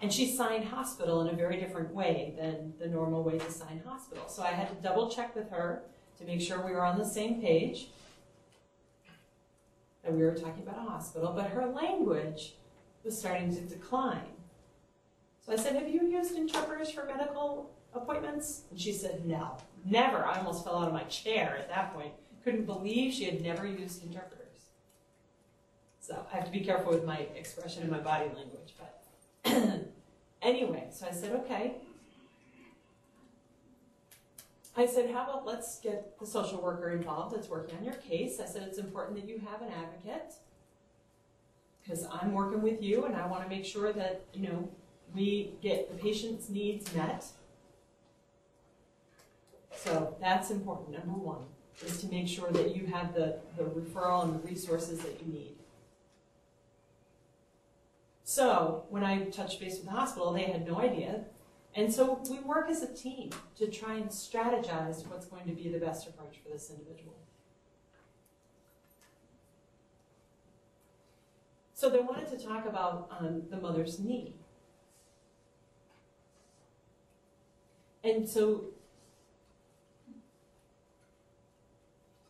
[0.00, 3.80] And she signed hospital in a very different way than the normal way to sign
[3.86, 4.28] hospital.
[4.28, 5.84] So I had to double check with her
[6.18, 7.88] to make sure we were on the same page.
[10.04, 12.54] That we were talking about a hospital, but her language
[13.04, 14.36] was starting to decline.
[15.44, 18.62] So I said, Have you used interpreters for medical appointments?
[18.70, 20.24] And she said, No, never.
[20.24, 22.12] I almost fell out of my chair at that point.
[22.44, 24.42] Couldn't believe she had never used interpreters.
[26.00, 28.74] So I have to be careful with my expression and my body language.
[28.78, 29.88] But
[30.42, 31.74] anyway, so I said, Okay.
[34.76, 38.40] I said, How about let's get the social worker involved that's working on your case?
[38.40, 40.34] I said, It's important that you have an advocate
[41.82, 44.68] because I'm working with you and I want to make sure that, you know,
[45.14, 47.24] we get the patient's needs met.
[49.86, 51.44] So that's important, number one,
[51.84, 55.32] is to make sure that you have the, the referral and the resources that you
[55.32, 55.54] need.
[58.24, 61.20] So when I touched base with the hospital, they had no idea.
[61.76, 65.68] And so we work as a team to try and strategize what's going to be
[65.68, 67.14] the best approach for this individual.
[71.74, 74.34] So they wanted to talk about um, the mother's knee.
[78.02, 78.64] And so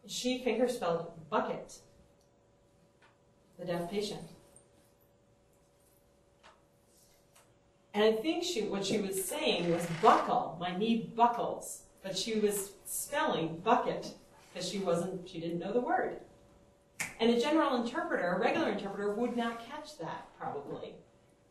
[0.07, 1.78] she fingerspelled bucket,
[3.59, 4.22] the deaf patient.
[7.94, 12.38] And I think she, what she was saying was buckle, my knee buckles, but she
[12.38, 14.12] was spelling bucket
[14.52, 16.18] because she wasn't, she didn't know the word.
[17.20, 20.94] And a general interpreter, a regular interpreter, would not catch that probably.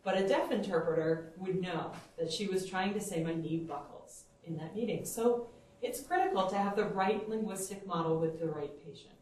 [0.04, 4.26] But a deaf interpreter would know that she was trying to say my knee buckles
[4.44, 5.04] in that meeting.
[5.04, 5.48] So
[5.86, 9.14] it's critical to have the right linguistic model with the right patient.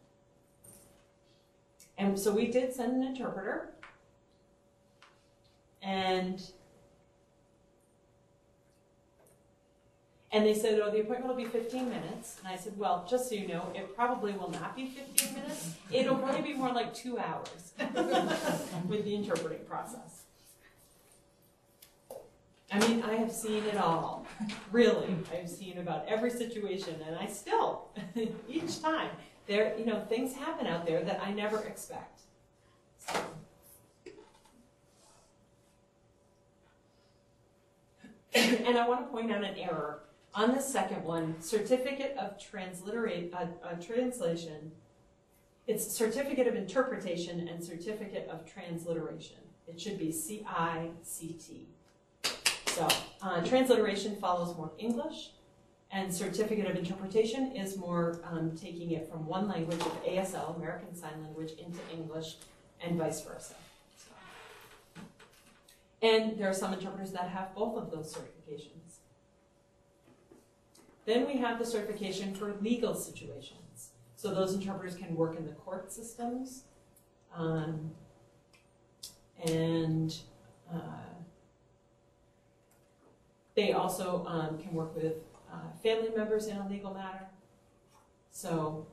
[1.98, 3.74] And so we did send an interpreter.
[5.82, 6.42] And
[10.32, 12.38] And they said, oh, the appointment will be 15 minutes.
[12.40, 15.74] And I said, well, just so you know, it probably will not be 15 minutes.
[15.92, 17.72] It'll probably be more like two hours
[18.88, 20.23] with the interpreting process.
[22.74, 24.26] I mean, I have seen it all.
[24.72, 27.90] Really, I've seen about every situation, and I still,
[28.48, 29.10] each time,
[29.46, 32.22] there, you know, things happen out there that I never expect.
[32.98, 33.14] So.
[38.34, 40.00] and I want to point out an error
[40.34, 44.72] on the second one, certificate of transliterate, uh, uh, translation,
[45.68, 49.36] it's certificate of interpretation and certificate of transliteration.
[49.68, 51.68] It should be C-I-C-T.
[52.74, 52.88] So
[53.22, 55.30] uh, transliteration follows more English,
[55.92, 60.92] and certificate of interpretation is more um, taking it from one language of ASL, American
[60.92, 62.34] Sign Language, into English,
[62.80, 63.54] and vice versa.
[63.96, 65.00] So.
[66.02, 68.96] And there are some interpreters that have both of those certifications.
[71.06, 73.90] Then we have the certification for legal situations.
[74.16, 76.64] So those interpreters can work in the court systems.
[77.36, 77.92] Um,
[79.44, 80.12] and
[80.74, 81.13] uh,
[83.54, 85.14] they also um, can work with
[85.52, 87.26] uh, family members in a legal matter.
[88.30, 88.86] So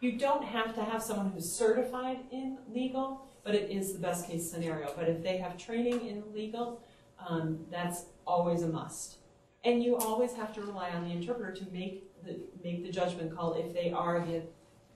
[0.00, 4.28] you don't have to have someone who's certified in legal, but it is the best
[4.28, 4.92] case scenario.
[4.96, 6.82] But if they have training in legal,
[7.24, 9.18] um, that's always a must.
[9.64, 13.36] And you always have to rely on the interpreter to make the, make the judgment
[13.36, 14.42] call if they are the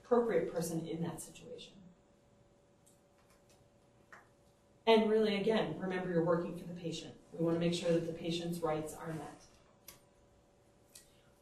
[0.03, 1.73] appropriate person in that situation.
[4.87, 7.13] And really, again, remember you're working for the patient.
[7.37, 9.43] We want to make sure that the patient's rights are met.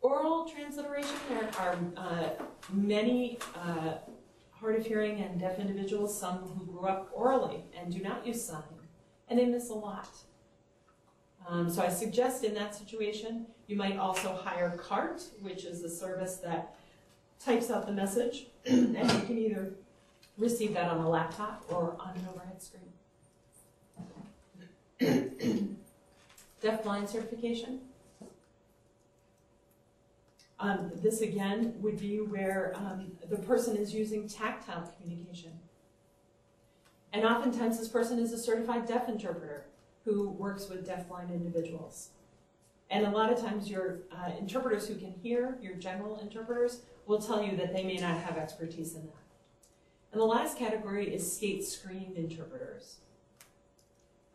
[0.01, 2.29] Oral transliteration, there are uh,
[2.71, 3.95] many uh,
[4.51, 8.43] hard of hearing and deaf individuals, some who grew up orally and do not use
[8.43, 8.61] sign,
[9.29, 10.09] and they miss a lot.
[11.47, 15.89] Um, so I suggest in that situation, you might also hire CART, which is a
[15.89, 16.75] service that
[17.39, 19.73] types out the message, and you can either
[20.37, 22.91] receive that on a laptop or on an overhead screen.
[26.65, 27.79] Deaf blind certification.
[30.59, 35.51] Um, this again would be where um, the person is using tactile communication.
[37.13, 39.67] And oftentimes this person is a certified deaf interpreter
[40.05, 42.09] who works with deafblind individuals.
[42.89, 47.19] And a lot of times your uh, interpreters who can hear, your general interpreters, will
[47.19, 49.13] tell you that they may not have expertise in that.
[50.11, 53.01] And the last category is skate screened interpreters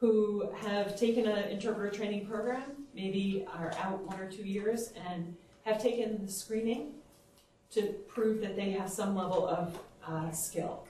[0.01, 2.63] who have taken an interpreter training program,
[2.95, 6.95] maybe are out one or two years, and have taken the screening
[7.71, 10.87] to prove that they have some level of uh, skill.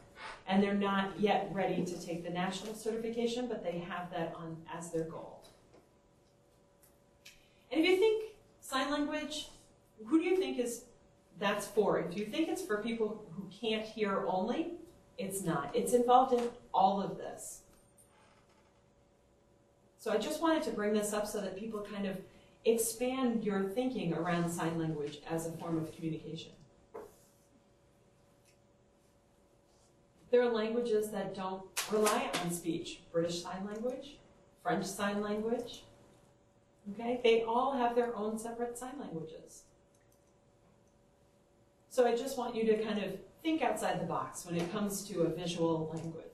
[0.46, 4.56] And they're not yet ready to take the national certification, but they have that on
[4.72, 5.42] as their goal.
[7.72, 8.24] And if you think
[8.60, 9.48] sign language,
[10.06, 10.84] who do you think is
[11.38, 11.98] that's for?
[11.98, 14.74] If you think it's for people who can't hear only,
[15.18, 15.70] it's not.
[15.74, 17.62] It's involved in all of this.
[20.00, 22.16] So I just wanted to bring this up so that people kind of
[22.64, 26.52] expand your thinking around sign language as a form of communication.
[30.30, 33.00] There are languages that don't rely on speech.
[33.12, 34.16] British Sign Language,
[34.62, 35.82] French Sign Language,
[36.92, 37.20] okay?
[37.22, 39.64] They all have their own separate sign languages.
[41.90, 45.02] So I just want you to kind of think outside the box when it comes
[45.08, 46.29] to a visual language.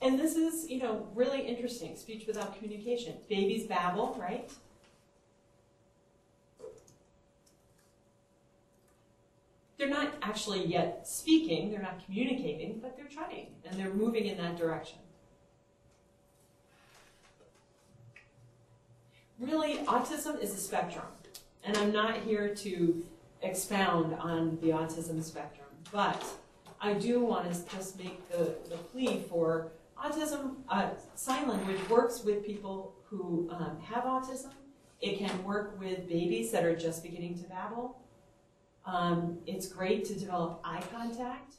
[0.00, 3.14] And this is, you know, really interesting, speech without communication.
[3.28, 4.50] Babies babble, right?
[9.76, 14.36] They're not actually yet speaking, they're not communicating, but they're trying, and they're moving in
[14.38, 14.98] that direction.
[19.38, 21.06] Really, autism is a spectrum,
[21.62, 23.04] and I'm not here to
[23.42, 26.24] expound on the autism spectrum, but
[26.80, 29.68] I do want to just make the, the plea for
[30.02, 34.52] autism, uh, sign language works with people who um, have autism.
[35.00, 38.00] It can work with babies that are just beginning to babble.
[38.84, 41.54] Um, it's great to develop eye contact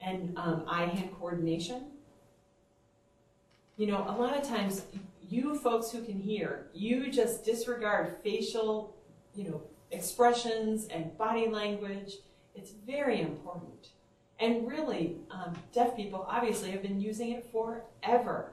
[0.00, 1.86] and um, eye-hand coordination.
[3.76, 4.82] You know, a lot of times,
[5.28, 8.96] you folks who can hear, you just disregard facial,
[9.34, 12.14] you know, expressions and body language.
[12.54, 13.88] It's very important.
[14.40, 18.52] And really, um, deaf people obviously have been using it forever.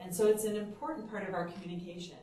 [0.00, 2.16] And so it's an important part of our communication.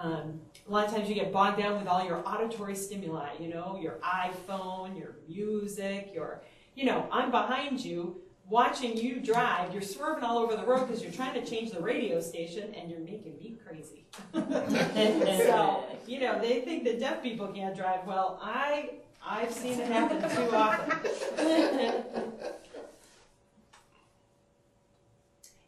[0.00, 3.48] Um, a lot of times you get bogged down with all your auditory stimuli, you
[3.48, 6.42] know, your iPhone, your music, your,
[6.74, 9.72] you know, I'm behind you watching you drive.
[9.72, 12.90] You're swerving all over the road because you're trying to change the radio station and
[12.90, 14.06] you're making me crazy.
[14.34, 18.06] so, you know, they think that deaf people can't drive.
[18.06, 18.90] Well, I
[19.28, 20.98] I've seen it happen too often.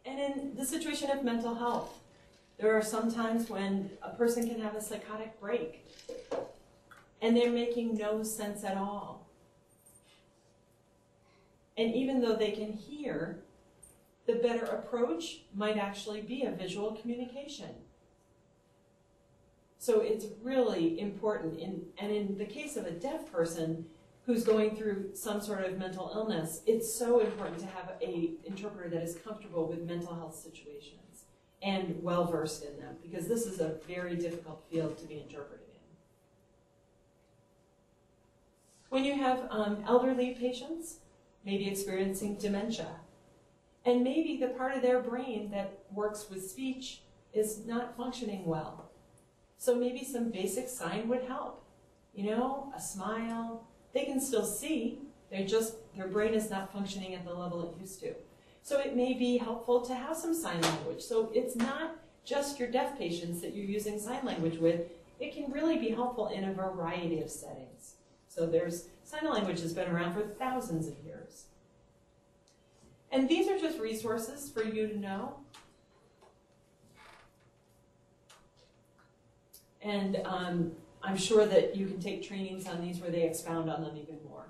[0.05, 1.99] and in the situation of mental health,
[2.57, 5.85] there are some times when a person can have a psychotic break
[7.21, 9.27] and they're making no sense at all.
[11.77, 13.39] And even though they can hear,
[14.25, 17.69] the better approach might actually be a visual communication.
[19.81, 21.57] So it's really important.
[21.57, 23.85] In, and in the case of a deaf person
[24.25, 28.89] who's going through some sort of mental illness, it's so important to have a interpreter
[28.89, 31.23] that is comfortable with mental health situations
[31.63, 35.65] and well versed in them, because this is a very difficult field to be interpreted
[35.73, 35.81] in.
[38.89, 40.97] When you have um, elderly patients,
[41.45, 42.95] maybe experiencing dementia,
[43.85, 47.01] and maybe the part of their brain that works with speech
[47.33, 48.88] is not functioning well
[49.59, 51.63] so maybe some basic sign would help.
[52.15, 53.67] You know, a smile.
[53.93, 54.99] They can still see.
[55.29, 58.13] They're just, their brain is not functioning at the level it used to.
[58.63, 61.01] So it may be helpful to have some sign language.
[61.01, 64.81] So it's not just your deaf patients that you're using sign language with.
[65.19, 67.95] It can really be helpful in a variety of settings.
[68.29, 71.45] So there's, sign language has been around for thousands of years.
[73.11, 75.35] And these are just resources for you to know.
[79.81, 80.71] And um,
[81.01, 84.19] I'm sure that you can take trainings on these where they expound on them even
[84.27, 84.45] more.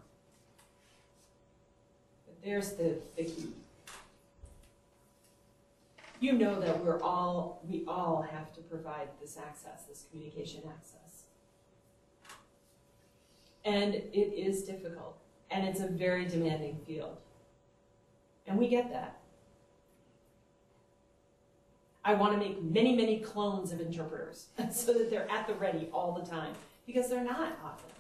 [2.26, 3.50] But there's the, the key.
[6.20, 11.24] You know that we're all, we all have to provide this access, this communication access.
[13.64, 15.18] And it is difficult,
[15.52, 17.18] and it's a very demanding field.
[18.48, 19.19] And we get that.
[22.10, 25.89] I want to make many, many clones of interpreters so that they're at the ready
[25.93, 26.55] all the time
[26.88, 27.91] because they're not often.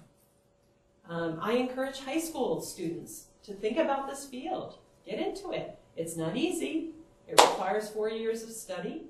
[1.07, 4.79] Um, I encourage high school students to think about this field.
[5.05, 5.77] Get into it.
[5.95, 6.89] It's not easy.
[7.27, 9.03] It requires four years of study.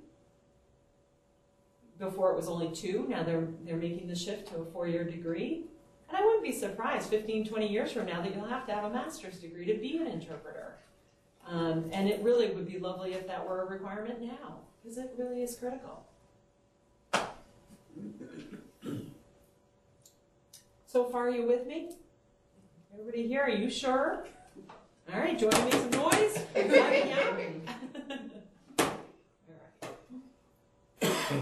[1.97, 5.63] before it was only two, now they're, they're making the shift to a four-year degree.
[6.09, 8.83] And I wouldn't be surprised 15, 20 years from now that you'll have to have
[8.83, 10.75] a master's degree to be an interpreter.
[11.47, 15.13] Um, and it really would be lovely if that were a requirement now, because it
[15.17, 16.05] really is critical.
[20.85, 21.91] So far, are you with me?
[22.93, 24.25] Everybody here, are you sure?
[25.13, 26.37] All right, to make some noise?
[26.55, 27.11] All right.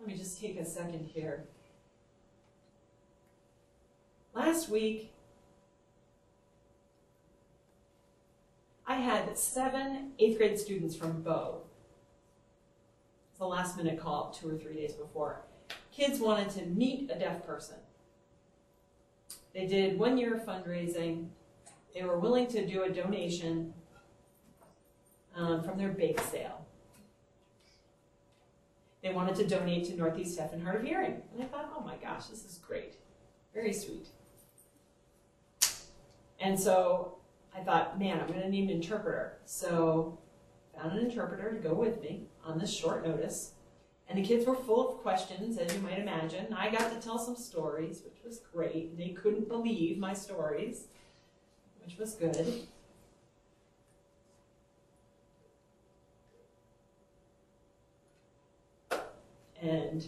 [0.00, 1.44] Let me just take a second here.
[4.34, 5.12] Last week,
[8.86, 11.62] I had seven eighth grade students from Bow.
[13.30, 15.42] It's the last minute call two or three days before.
[15.92, 17.76] Kids wanted to meet a deaf person.
[19.52, 21.28] They did one year of fundraising.
[21.94, 23.74] They were willing to do a donation
[25.34, 26.64] um, from their bake sale.
[29.02, 31.22] They wanted to donate to Northeast Deaf and Hard of Hearing.
[31.32, 32.94] And I thought, oh my gosh, this is great.
[33.54, 34.08] Very sweet.
[36.40, 37.15] And so
[37.56, 39.38] I thought, man, I'm going to need an interpreter.
[39.46, 40.18] So
[40.76, 43.52] found an interpreter to go with me on this short notice.
[44.08, 46.52] And the kids were full of questions, as you might imagine.
[46.52, 48.96] I got to tell some stories, which was great.
[48.96, 50.84] They couldn't believe my stories,
[51.82, 52.66] which was good.
[59.60, 60.06] And,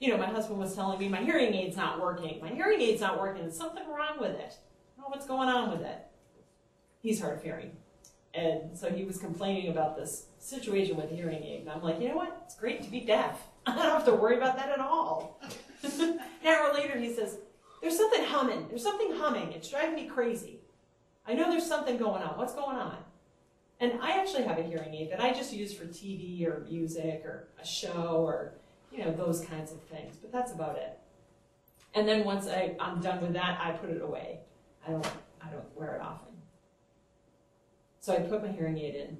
[0.00, 2.40] you know, my husband was telling me, my hearing aid's not working.
[2.42, 3.42] My hearing aid's not working.
[3.42, 4.58] There's something wrong with it.
[4.58, 6.06] I don't know what's going on with it.
[7.06, 7.70] He's hard of hearing.
[8.34, 11.60] And so he was complaining about this situation with hearing aid.
[11.60, 12.42] And I'm like, you know what?
[12.44, 13.46] It's great to be deaf.
[13.66, 15.40] I don't have to worry about that at all.
[15.84, 17.38] An hour later, he says,
[17.80, 18.66] There's something humming.
[18.68, 19.52] There's something humming.
[19.52, 20.58] It's driving me crazy.
[21.28, 22.36] I know there's something going on.
[22.36, 22.96] What's going on?
[23.78, 27.22] And I actually have a hearing aid that I just use for TV or music
[27.24, 28.54] or a show or,
[28.90, 30.16] you know, those kinds of things.
[30.16, 30.98] But that's about it.
[31.94, 34.40] And then once I, I'm done with that, I put it away.
[34.84, 35.06] I don't,
[35.40, 36.35] I don't wear it often.
[38.06, 39.16] So I put my hearing aid in.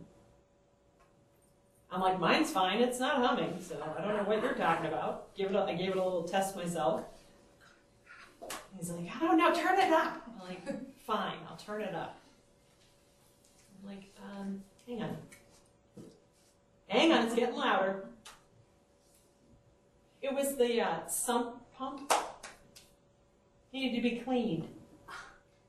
[1.90, 5.34] I'm like, mine's fine, it's not humming, so I don't know what you're talking about.
[5.34, 7.02] Give it a, I gave it a little test myself.
[8.78, 10.22] He's like, don't know, turn it up.
[10.28, 10.64] I'm like,
[11.04, 12.16] fine, I'll turn it up.
[13.82, 15.16] I'm like, um, hang on.
[16.86, 18.04] Hang on, it's getting louder.
[20.22, 22.12] It was the uh, sump pump.
[23.72, 24.68] Needed to be cleaned.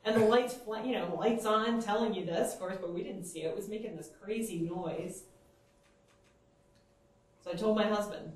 [0.08, 3.04] And the lights, fla- you know, lights on, telling you this, of course, but we
[3.04, 3.48] didn't see it.
[3.48, 5.24] It was making this crazy noise.
[7.44, 8.32] So I told my husband.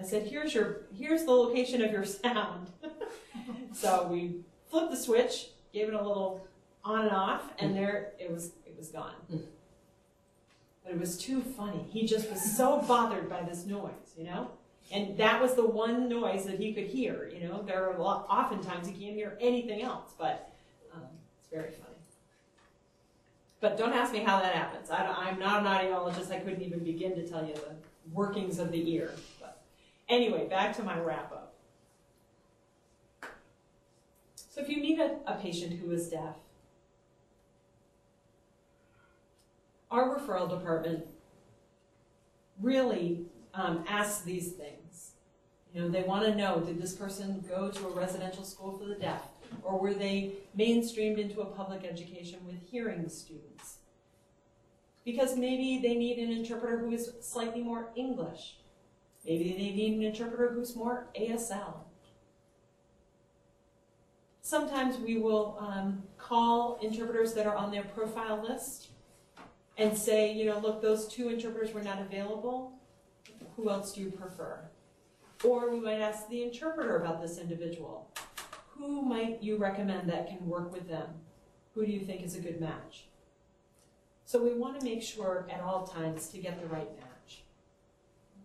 [0.00, 2.70] I said, "Here's your, here's the location of your sound."
[3.74, 4.36] so we
[4.70, 6.46] flipped the switch, gave it a little
[6.82, 7.80] on and off, and mm-hmm.
[7.80, 8.52] there it was.
[8.64, 9.12] It was gone.
[9.28, 11.84] But it was too funny.
[11.90, 14.50] He just was so bothered by this noise, you know.
[14.90, 17.30] And that was the one noise that he could hear.
[17.32, 20.51] You know, there are a lot, oftentimes he can't hear anything else, but
[21.52, 21.92] very funny.
[23.60, 24.90] But don't ask me how that happens.
[24.90, 26.32] I, am not an audiologist.
[26.32, 27.76] I couldn't even begin to tell you the
[28.12, 29.12] workings of the ear.
[29.40, 29.62] But
[30.08, 31.54] anyway, back to my wrap up.
[34.34, 36.34] So if you meet a, a patient who is deaf,
[39.92, 41.06] our referral department
[42.60, 45.12] really um, asks these things.
[45.72, 48.86] You know, they want to know, did this person go to a residential school for
[48.86, 49.22] the deaf?
[49.62, 53.78] Or were they mainstreamed into a public education with hearing students?
[55.04, 58.58] Because maybe they need an interpreter who is slightly more English.
[59.24, 61.74] Maybe they need an interpreter who's more ASL.
[64.42, 68.88] Sometimes we will um, call interpreters that are on their profile list
[69.78, 72.72] and say, you know, look, those two interpreters were not available.
[73.56, 74.68] Who else do you prefer?
[75.44, 78.10] Or we might ask the interpreter about this individual.
[78.78, 81.08] Who might you recommend that can work with them?
[81.74, 83.04] Who do you think is a good match?
[84.24, 87.42] So we want to make sure at all times to get the right match.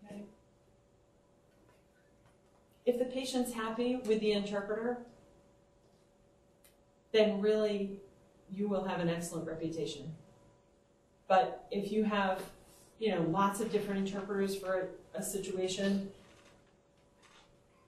[0.06, 0.24] Okay?
[2.86, 5.00] If the patient's happy with the interpreter,
[7.12, 8.00] then really
[8.52, 10.14] you will have an excellent reputation.
[11.28, 12.42] But if you have,
[13.00, 16.10] you know, lots of different interpreters for a, a situation,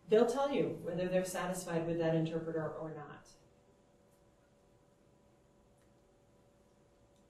[0.09, 3.27] they'll tell you whether they're satisfied with that interpreter or not.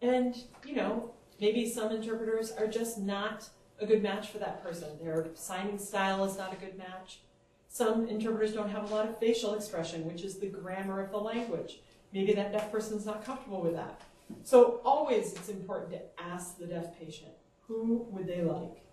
[0.01, 1.11] And, you know,
[1.41, 3.49] maybe some interpreters are just not
[3.81, 4.87] a good match for that person.
[5.01, 7.21] Their signing style is not a good match.
[7.67, 11.17] Some interpreters don't have a lot of facial expression, which is the grammar of the
[11.17, 11.81] language.
[12.13, 14.01] Maybe that deaf person's not comfortable with that.
[14.43, 17.31] So always it's important to ask the deaf patient,
[17.67, 18.83] who would they like?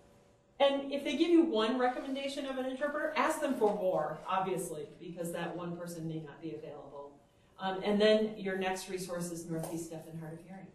[0.59, 4.87] And if they give you one recommendation of an interpreter, ask them for more, obviously,
[4.99, 7.11] because that one person may not be available.
[7.59, 10.67] Um, and then your next resource is Northeast Deaf and Hard of Hearing.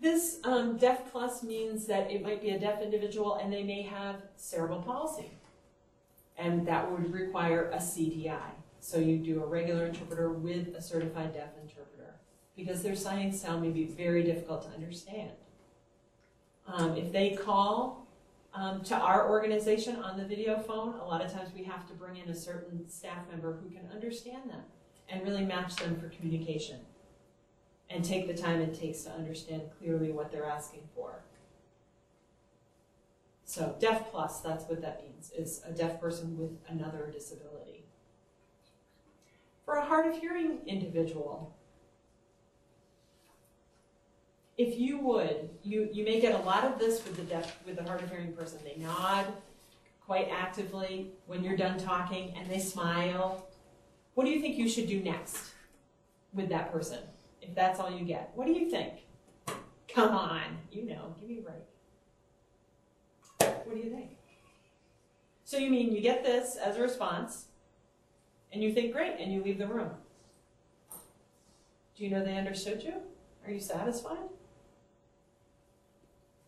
[0.00, 3.82] This um, Deaf Plus means that it might be a deaf individual and they may
[3.82, 5.32] have cerebral palsy.
[6.36, 8.52] And that would require a CDI.
[8.80, 11.97] So you do a regular interpreter with a certified deaf interpreter
[12.58, 15.30] because their signing sound may be very difficult to understand.
[16.66, 18.08] Um, if they call
[18.52, 21.94] um, to our organization on the video phone, a lot of times we have to
[21.94, 24.62] bring in a certain staff member who can understand them
[25.08, 26.80] and really match them for communication
[27.88, 31.22] and take the time it takes to understand clearly what they're asking for.
[33.44, 37.84] So Deaf Plus, that's what that means, is a deaf person with another disability.
[39.64, 41.54] For a hard of hearing individual,
[44.58, 47.76] if you would, you, you may get a lot of this with the deaf, with
[47.76, 48.58] the hard of hearing person.
[48.64, 49.26] They nod
[50.04, 53.46] quite actively when you're done talking and they smile.
[54.14, 55.52] What do you think you should do next
[56.34, 56.98] with that person?
[57.40, 58.94] If that's all you get, what do you think?
[59.86, 60.42] Come on,
[60.72, 61.56] you know, give me a break.
[63.64, 64.10] What do you think?
[65.44, 67.46] So you mean you get this as a response,
[68.52, 69.90] and you think great, and you leave the room.
[71.96, 72.94] Do you know they understood you?
[73.46, 74.28] Are you satisfied?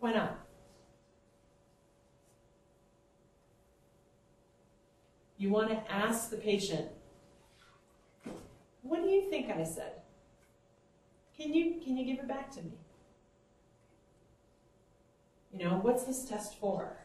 [0.00, 0.38] Why not?
[5.38, 6.88] You want to ask the patient,
[8.82, 9.92] what do you think I said?
[11.36, 12.72] Can you, can you give it back to me?
[15.52, 16.96] You know, what's this test for?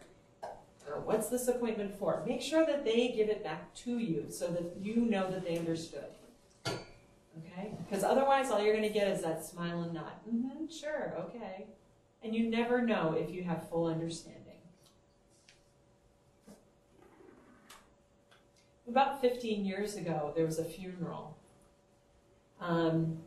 [0.88, 2.24] Or what's this appointment for?
[2.28, 5.58] Make sure that they give it back to you so that you know that they
[5.58, 6.06] understood.
[6.68, 7.72] Okay?
[7.90, 10.14] Because otherwise, all you're going to get is that smile and nod.
[10.30, 11.66] Mm-hmm, sure, okay.
[12.26, 14.42] And you never know if you have full understanding.
[18.90, 21.38] About 15 years ago, there was a funeral.
[22.60, 23.20] Um,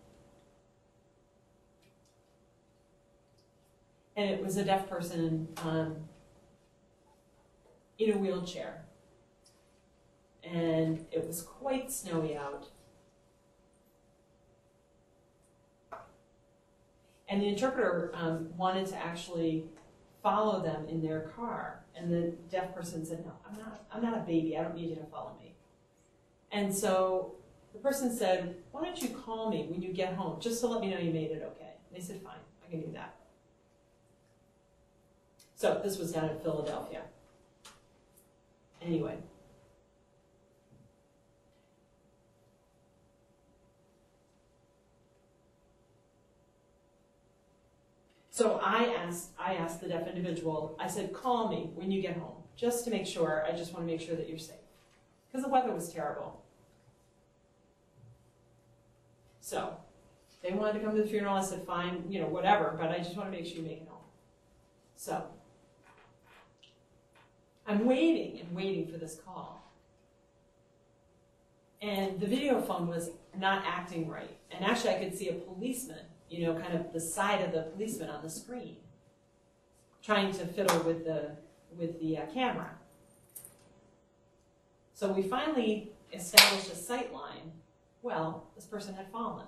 [4.17, 5.95] and it was a deaf person um,
[8.01, 8.85] in a wheelchair.
[10.43, 12.67] And it was quite snowy out.
[17.29, 19.65] And the interpreter um, wanted to actually
[20.23, 21.85] follow them in their car.
[21.95, 24.57] And the deaf person said, No, I'm not, I'm not a baby.
[24.57, 25.55] I don't need you to follow me.
[26.53, 27.35] And so
[27.73, 30.81] the person said, Why don't you call me when you get home just to let
[30.81, 31.75] me know you made it okay?
[31.89, 32.35] And they said, Fine,
[32.67, 33.17] I can do that.
[35.57, 37.03] So this was down in Philadelphia.
[38.81, 39.19] Anyway.
[48.39, 52.17] So I asked, I asked the deaf individual, I said, call me when you get
[52.17, 54.55] home, just to make sure, I just want to make sure that you're safe.
[55.27, 56.41] Because the weather was terrible.
[59.41, 59.77] So,
[60.41, 62.99] they wanted to come to the funeral, I said, fine, you know, whatever, but I
[62.99, 64.05] just want to make sure you make it home.
[64.95, 65.25] So,
[67.67, 69.69] I'm waiting and waiting for this call.
[71.83, 74.37] And the video phone was not acting right.
[74.53, 77.63] And actually, I could see a policeman, you know, kind of the side of the
[77.63, 78.77] policeman on the screen,
[80.03, 81.31] trying to fiddle with the,
[81.77, 82.71] with the uh, camera.
[84.95, 87.53] So we finally established a sight line.
[88.03, 89.47] Well, this person had fallen.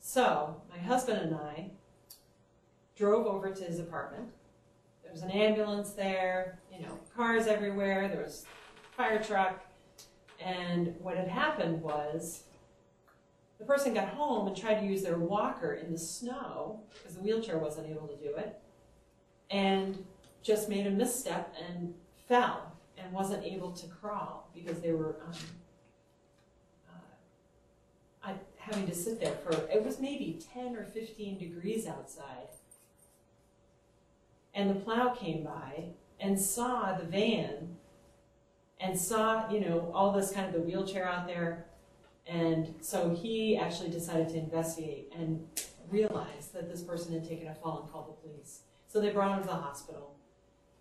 [0.00, 1.70] So my husband and I
[2.96, 4.30] drove over to his apartment
[5.10, 8.46] there was an ambulance there, you know, cars everywhere, there was
[8.96, 9.60] fire truck.
[10.38, 12.44] And what had happened was
[13.60, 17.22] the person got home and tried to use their walker in the snow because the
[17.22, 18.58] wheelchair wasn't able to do it
[19.50, 20.04] and
[20.42, 21.94] just made a misstep and
[22.26, 25.34] fell and wasn't able to crawl because they were um,
[28.24, 32.48] uh, having to sit there for, it was maybe 10 or 15 degrees outside
[34.54, 35.84] and the plow came by
[36.18, 37.76] and saw the van
[38.80, 41.66] and saw, you know, all this kind of the wheelchair out there.
[42.30, 45.44] And so he actually decided to investigate and
[45.90, 48.60] realized that this person had taken a fall and called the police.
[48.86, 50.14] So they brought him to the hospital.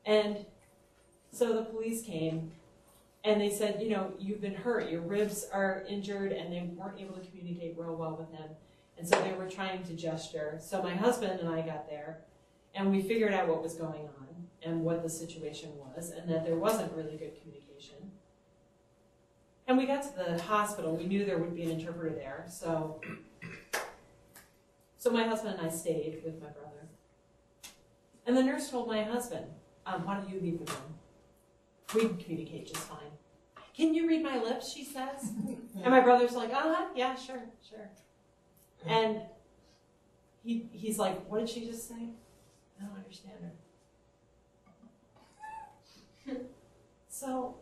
[0.05, 0.45] And
[1.31, 2.51] so the police came
[3.23, 6.99] and they said, you know, you've been hurt, your ribs are injured, and they weren't
[6.99, 8.51] able to communicate real well with him.
[8.99, 10.59] And so they were trying to gesture.
[10.61, 12.19] So my husband and I got there
[12.75, 14.27] and we figured out what was going on
[14.61, 17.68] and what the situation was, and that there wasn't really good communication.
[19.69, 22.99] And we got to the hospital, we knew there would be an interpreter there, so.
[24.97, 26.87] So my husband and I stayed with my brother.
[28.25, 29.45] And the nurse told my husband,
[29.85, 30.95] um, why don't you leave the room?
[31.93, 33.11] We can communicate just fine.
[33.77, 35.33] Can you read my lips, she says.
[35.81, 37.89] And my brother's like, uh-huh, yeah, sure, sure.
[38.87, 39.21] And
[40.43, 42.09] he, he's like, what did she just say?
[42.81, 43.35] I don't understand
[46.25, 46.35] her.
[47.07, 47.55] so,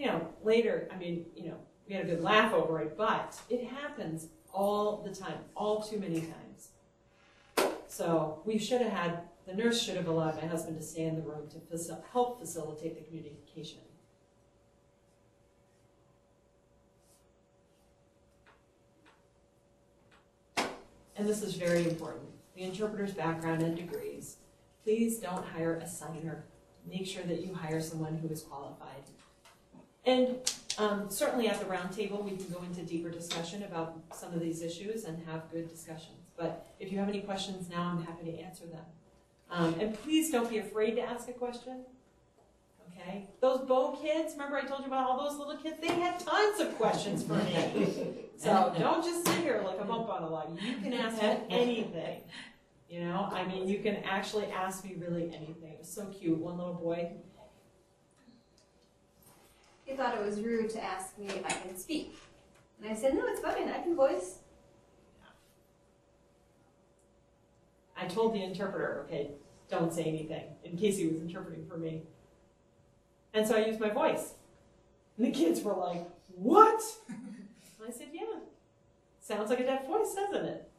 [0.00, 1.56] you know, later, I mean, you know,
[1.88, 5.98] we had a good laugh over it, but it happens all the time, all too
[5.98, 7.72] many times.
[7.86, 11.14] So we should have had, the nurse should have allowed my husband to stay in
[11.14, 13.78] the room to facil- help facilitate the communication.
[21.16, 22.28] And this is very important.
[22.56, 24.36] The interpreter's background and degrees.
[24.82, 26.44] Please don't hire a signer.
[26.88, 29.04] Make sure that you hire someone who is qualified.
[30.06, 30.36] And
[30.78, 34.62] um, certainly at the roundtable, we can go into deeper discussion about some of these
[34.62, 36.16] issues and have good discussions.
[36.36, 38.84] But if you have any questions now, I'm happy to answer them.
[39.50, 41.84] Um, and please don't be afraid to ask a question.
[42.92, 43.26] Okay?
[43.40, 45.76] Those Bow kids, remember I told you about all those little kids?
[45.80, 48.16] They had tons of questions for me.
[48.40, 50.58] So don't just sit here like a bump on a log.
[50.62, 52.22] You can ask me anything.
[52.88, 55.72] You know, I mean, you can actually ask me really anything.
[55.74, 56.38] It was so cute.
[56.38, 57.12] One little boy,
[59.90, 62.14] He thought it was rude to ask me if I can speak.
[62.80, 64.38] And I said, no, it's fine, I can voice.
[67.96, 69.32] I told the interpreter, okay,
[69.68, 72.02] don't say anything, in case he was interpreting for me.
[73.34, 74.34] And so I used my voice.
[75.18, 76.80] And the kids were like, what?
[77.08, 78.38] And I said, yeah.
[79.20, 80.70] Sounds like a deaf voice, doesn't it?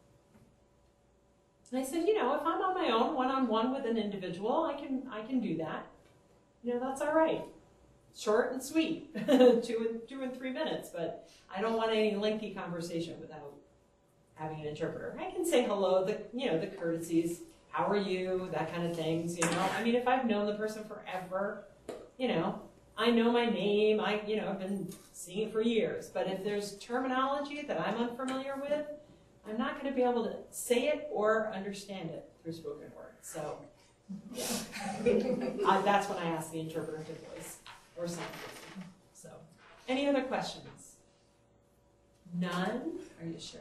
[1.71, 4.79] And I said, you know, if I'm on my own, one-on-one with an individual, I
[4.79, 5.85] can, I can do that.
[6.63, 7.43] You know, that's all right.
[8.15, 12.53] Short and sweet, two and, two and three minutes, but I don't want any lengthy
[12.53, 13.53] conversation without
[14.35, 15.17] having an interpreter.
[15.19, 18.95] I can say hello, the, you know, the courtesies, how are you, that kind of
[18.95, 19.69] things, you know.
[19.77, 21.65] I mean, if I've known the person forever,
[22.17, 22.59] you know,
[22.97, 26.09] I know my name, I, you know, I've been seeing it for years.
[26.09, 28.85] But if there's terminology that I'm unfamiliar with,
[29.47, 33.13] I'm not going to be able to say it or understand it through spoken word.
[33.21, 33.57] So,
[34.33, 34.43] yeah.
[35.65, 37.57] uh, that's when I ask the interpreter to voice
[38.01, 38.25] or something.
[39.13, 39.29] So,
[39.87, 40.95] any other questions?
[42.33, 42.99] None?
[43.21, 43.59] Are you sure?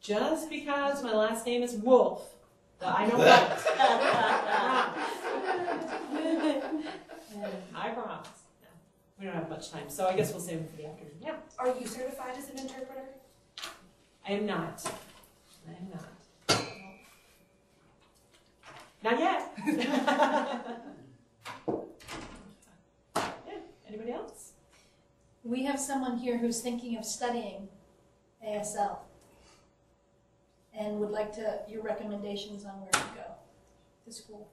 [0.00, 2.34] Just because my last name is Wolf,
[2.84, 3.28] I know what.
[7.74, 8.28] I promise.
[8.60, 8.68] No,
[9.18, 11.14] we don't have much time, so I guess we'll save it for the afternoon.
[11.22, 13.04] Yeah, Are you certified as an interpreter?
[14.28, 14.84] I am not.
[15.68, 16.08] I am not.
[19.04, 19.52] Not yet.
[19.66, 20.62] yeah.
[23.88, 24.52] Anybody else?
[25.44, 27.68] We have someone here who's thinking of studying
[28.46, 28.98] ASL
[30.74, 33.24] and would like to, your recommendations on where to go
[34.04, 34.48] to school.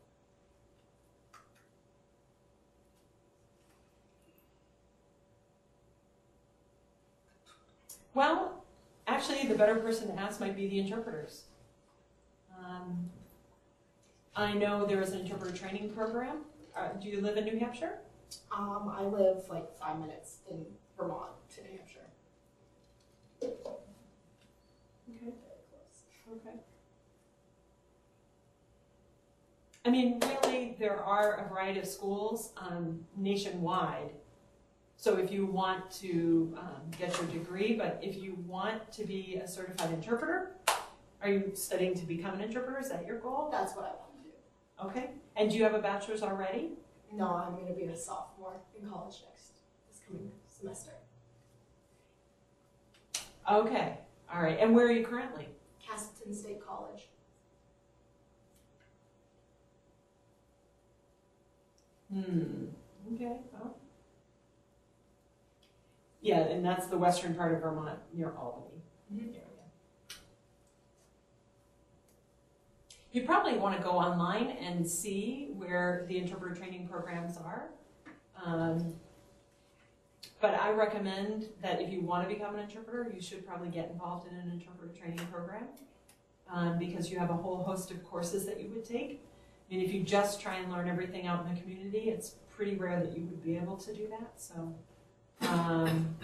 [8.15, 8.65] Well,
[9.07, 11.43] actually, the better person to ask might be the interpreters.
[12.57, 13.09] Um,
[14.35, 16.39] I know there is an interpreter training program.
[16.75, 17.99] Uh, do you live in New Hampshire?
[18.51, 20.65] Um, I live like five minutes in
[20.99, 21.99] Vermont to New Hampshire.
[23.41, 23.53] Okay.
[25.07, 26.41] Very close.
[26.45, 26.57] Okay.
[29.85, 34.11] I mean, really, there are a variety of schools um, nationwide.
[34.97, 39.39] So if you want to um, get your degree, but if you want to be
[39.41, 40.51] a certified interpreter,
[41.21, 42.79] are you studying to become an interpreter?
[42.79, 43.47] Is that your goal?
[43.49, 44.99] That's what I want to do.
[44.99, 45.11] Okay.
[45.37, 46.71] And do you have a bachelor's already?
[47.13, 49.53] No, I'm going to be a sophomore in college next
[49.89, 50.29] this coming
[50.59, 50.91] semester.
[53.49, 53.97] Okay.
[54.33, 54.57] All right.
[54.59, 55.47] And where are you currently?
[55.85, 57.07] Castleton State College.
[62.13, 62.65] Hmm.
[63.15, 63.37] Okay.
[63.53, 63.75] Well.
[66.21, 68.81] Yeah, and that's the western part of Vermont near Albany
[69.11, 69.29] Mhm.
[69.29, 69.43] area.
[73.11, 77.69] You probably want to go online and see where the interpreter training programs are.
[78.43, 78.99] Um,
[80.41, 83.89] but I recommend that if you want to become an interpreter, you should probably get
[83.89, 85.67] involved in an interpreter training program
[86.51, 89.21] um, because you have a whole host of courses that you would take.
[89.69, 92.75] I mean, if you just try and learn everything out in the community, it's pretty
[92.75, 94.31] rare that you would be able to do that.
[94.37, 94.75] So,
[95.47, 96.15] um,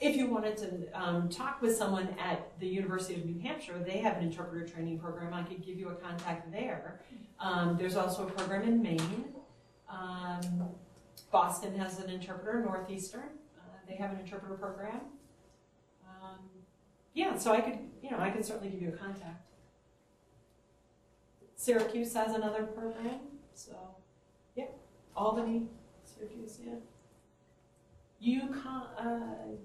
[0.00, 3.98] if you wanted to um, talk with someone at the University of New Hampshire, they
[3.98, 5.34] have an interpreter training program.
[5.34, 7.00] I could give you a contact there.
[7.40, 9.24] Um, there's also a program in Maine.
[9.88, 10.68] Um,
[11.30, 15.00] Boston has an interpreter, Northeastern, uh, they have an interpreter program.
[16.06, 16.38] Um,
[17.14, 19.44] yeah, so I could, you know, I could certainly give you a contact.
[21.56, 23.20] Syracuse has another program,
[23.52, 23.74] so,
[24.54, 24.66] yeah,
[25.16, 25.66] Albany,
[26.04, 26.74] Syracuse, yeah.
[28.24, 29.56] UConn, uh,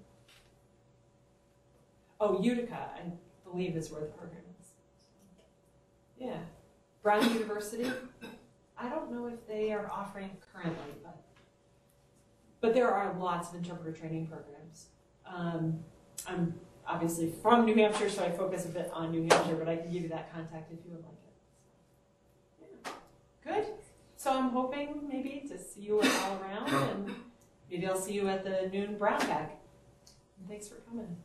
[2.20, 3.12] oh, Utica, I
[3.50, 4.68] believe is where the program is.
[6.18, 6.38] Yeah,
[7.04, 7.92] Brown University,
[8.78, 11.18] I don't know if they are offering currently, but,
[12.62, 14.88] but there are lots of interpreter training programs.
[15.26, 15.80] Um,
[16.28, 16.54] I'm
[16.88, 19.92] obviously from New Hampshire, so I focus a bit on New Hampshire, but I can
[19.92, 21.14] give you that contact if you would like
[22.84, 22.92] it.
[23.46, 23.54] Yeah.
[23.54, 23.74] Good.
[24.18, 27.16] So I'm hoping maybe to see you all around, and
[27.70, 29.50] maybe I'll see you at the noon brown bag.
[30.40, 31.18] And thanks for coming.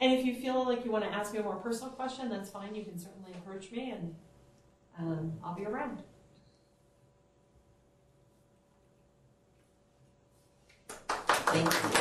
[0.00, 2.50] And if you feel like you want to ask me a more personal question, that's
[2.50, 2.74] fine.
[2.74, 4.14] You can certainly approach me, and
[4.98, 6.02] um, I'll be around.
[10.98, 11.93] Thank you.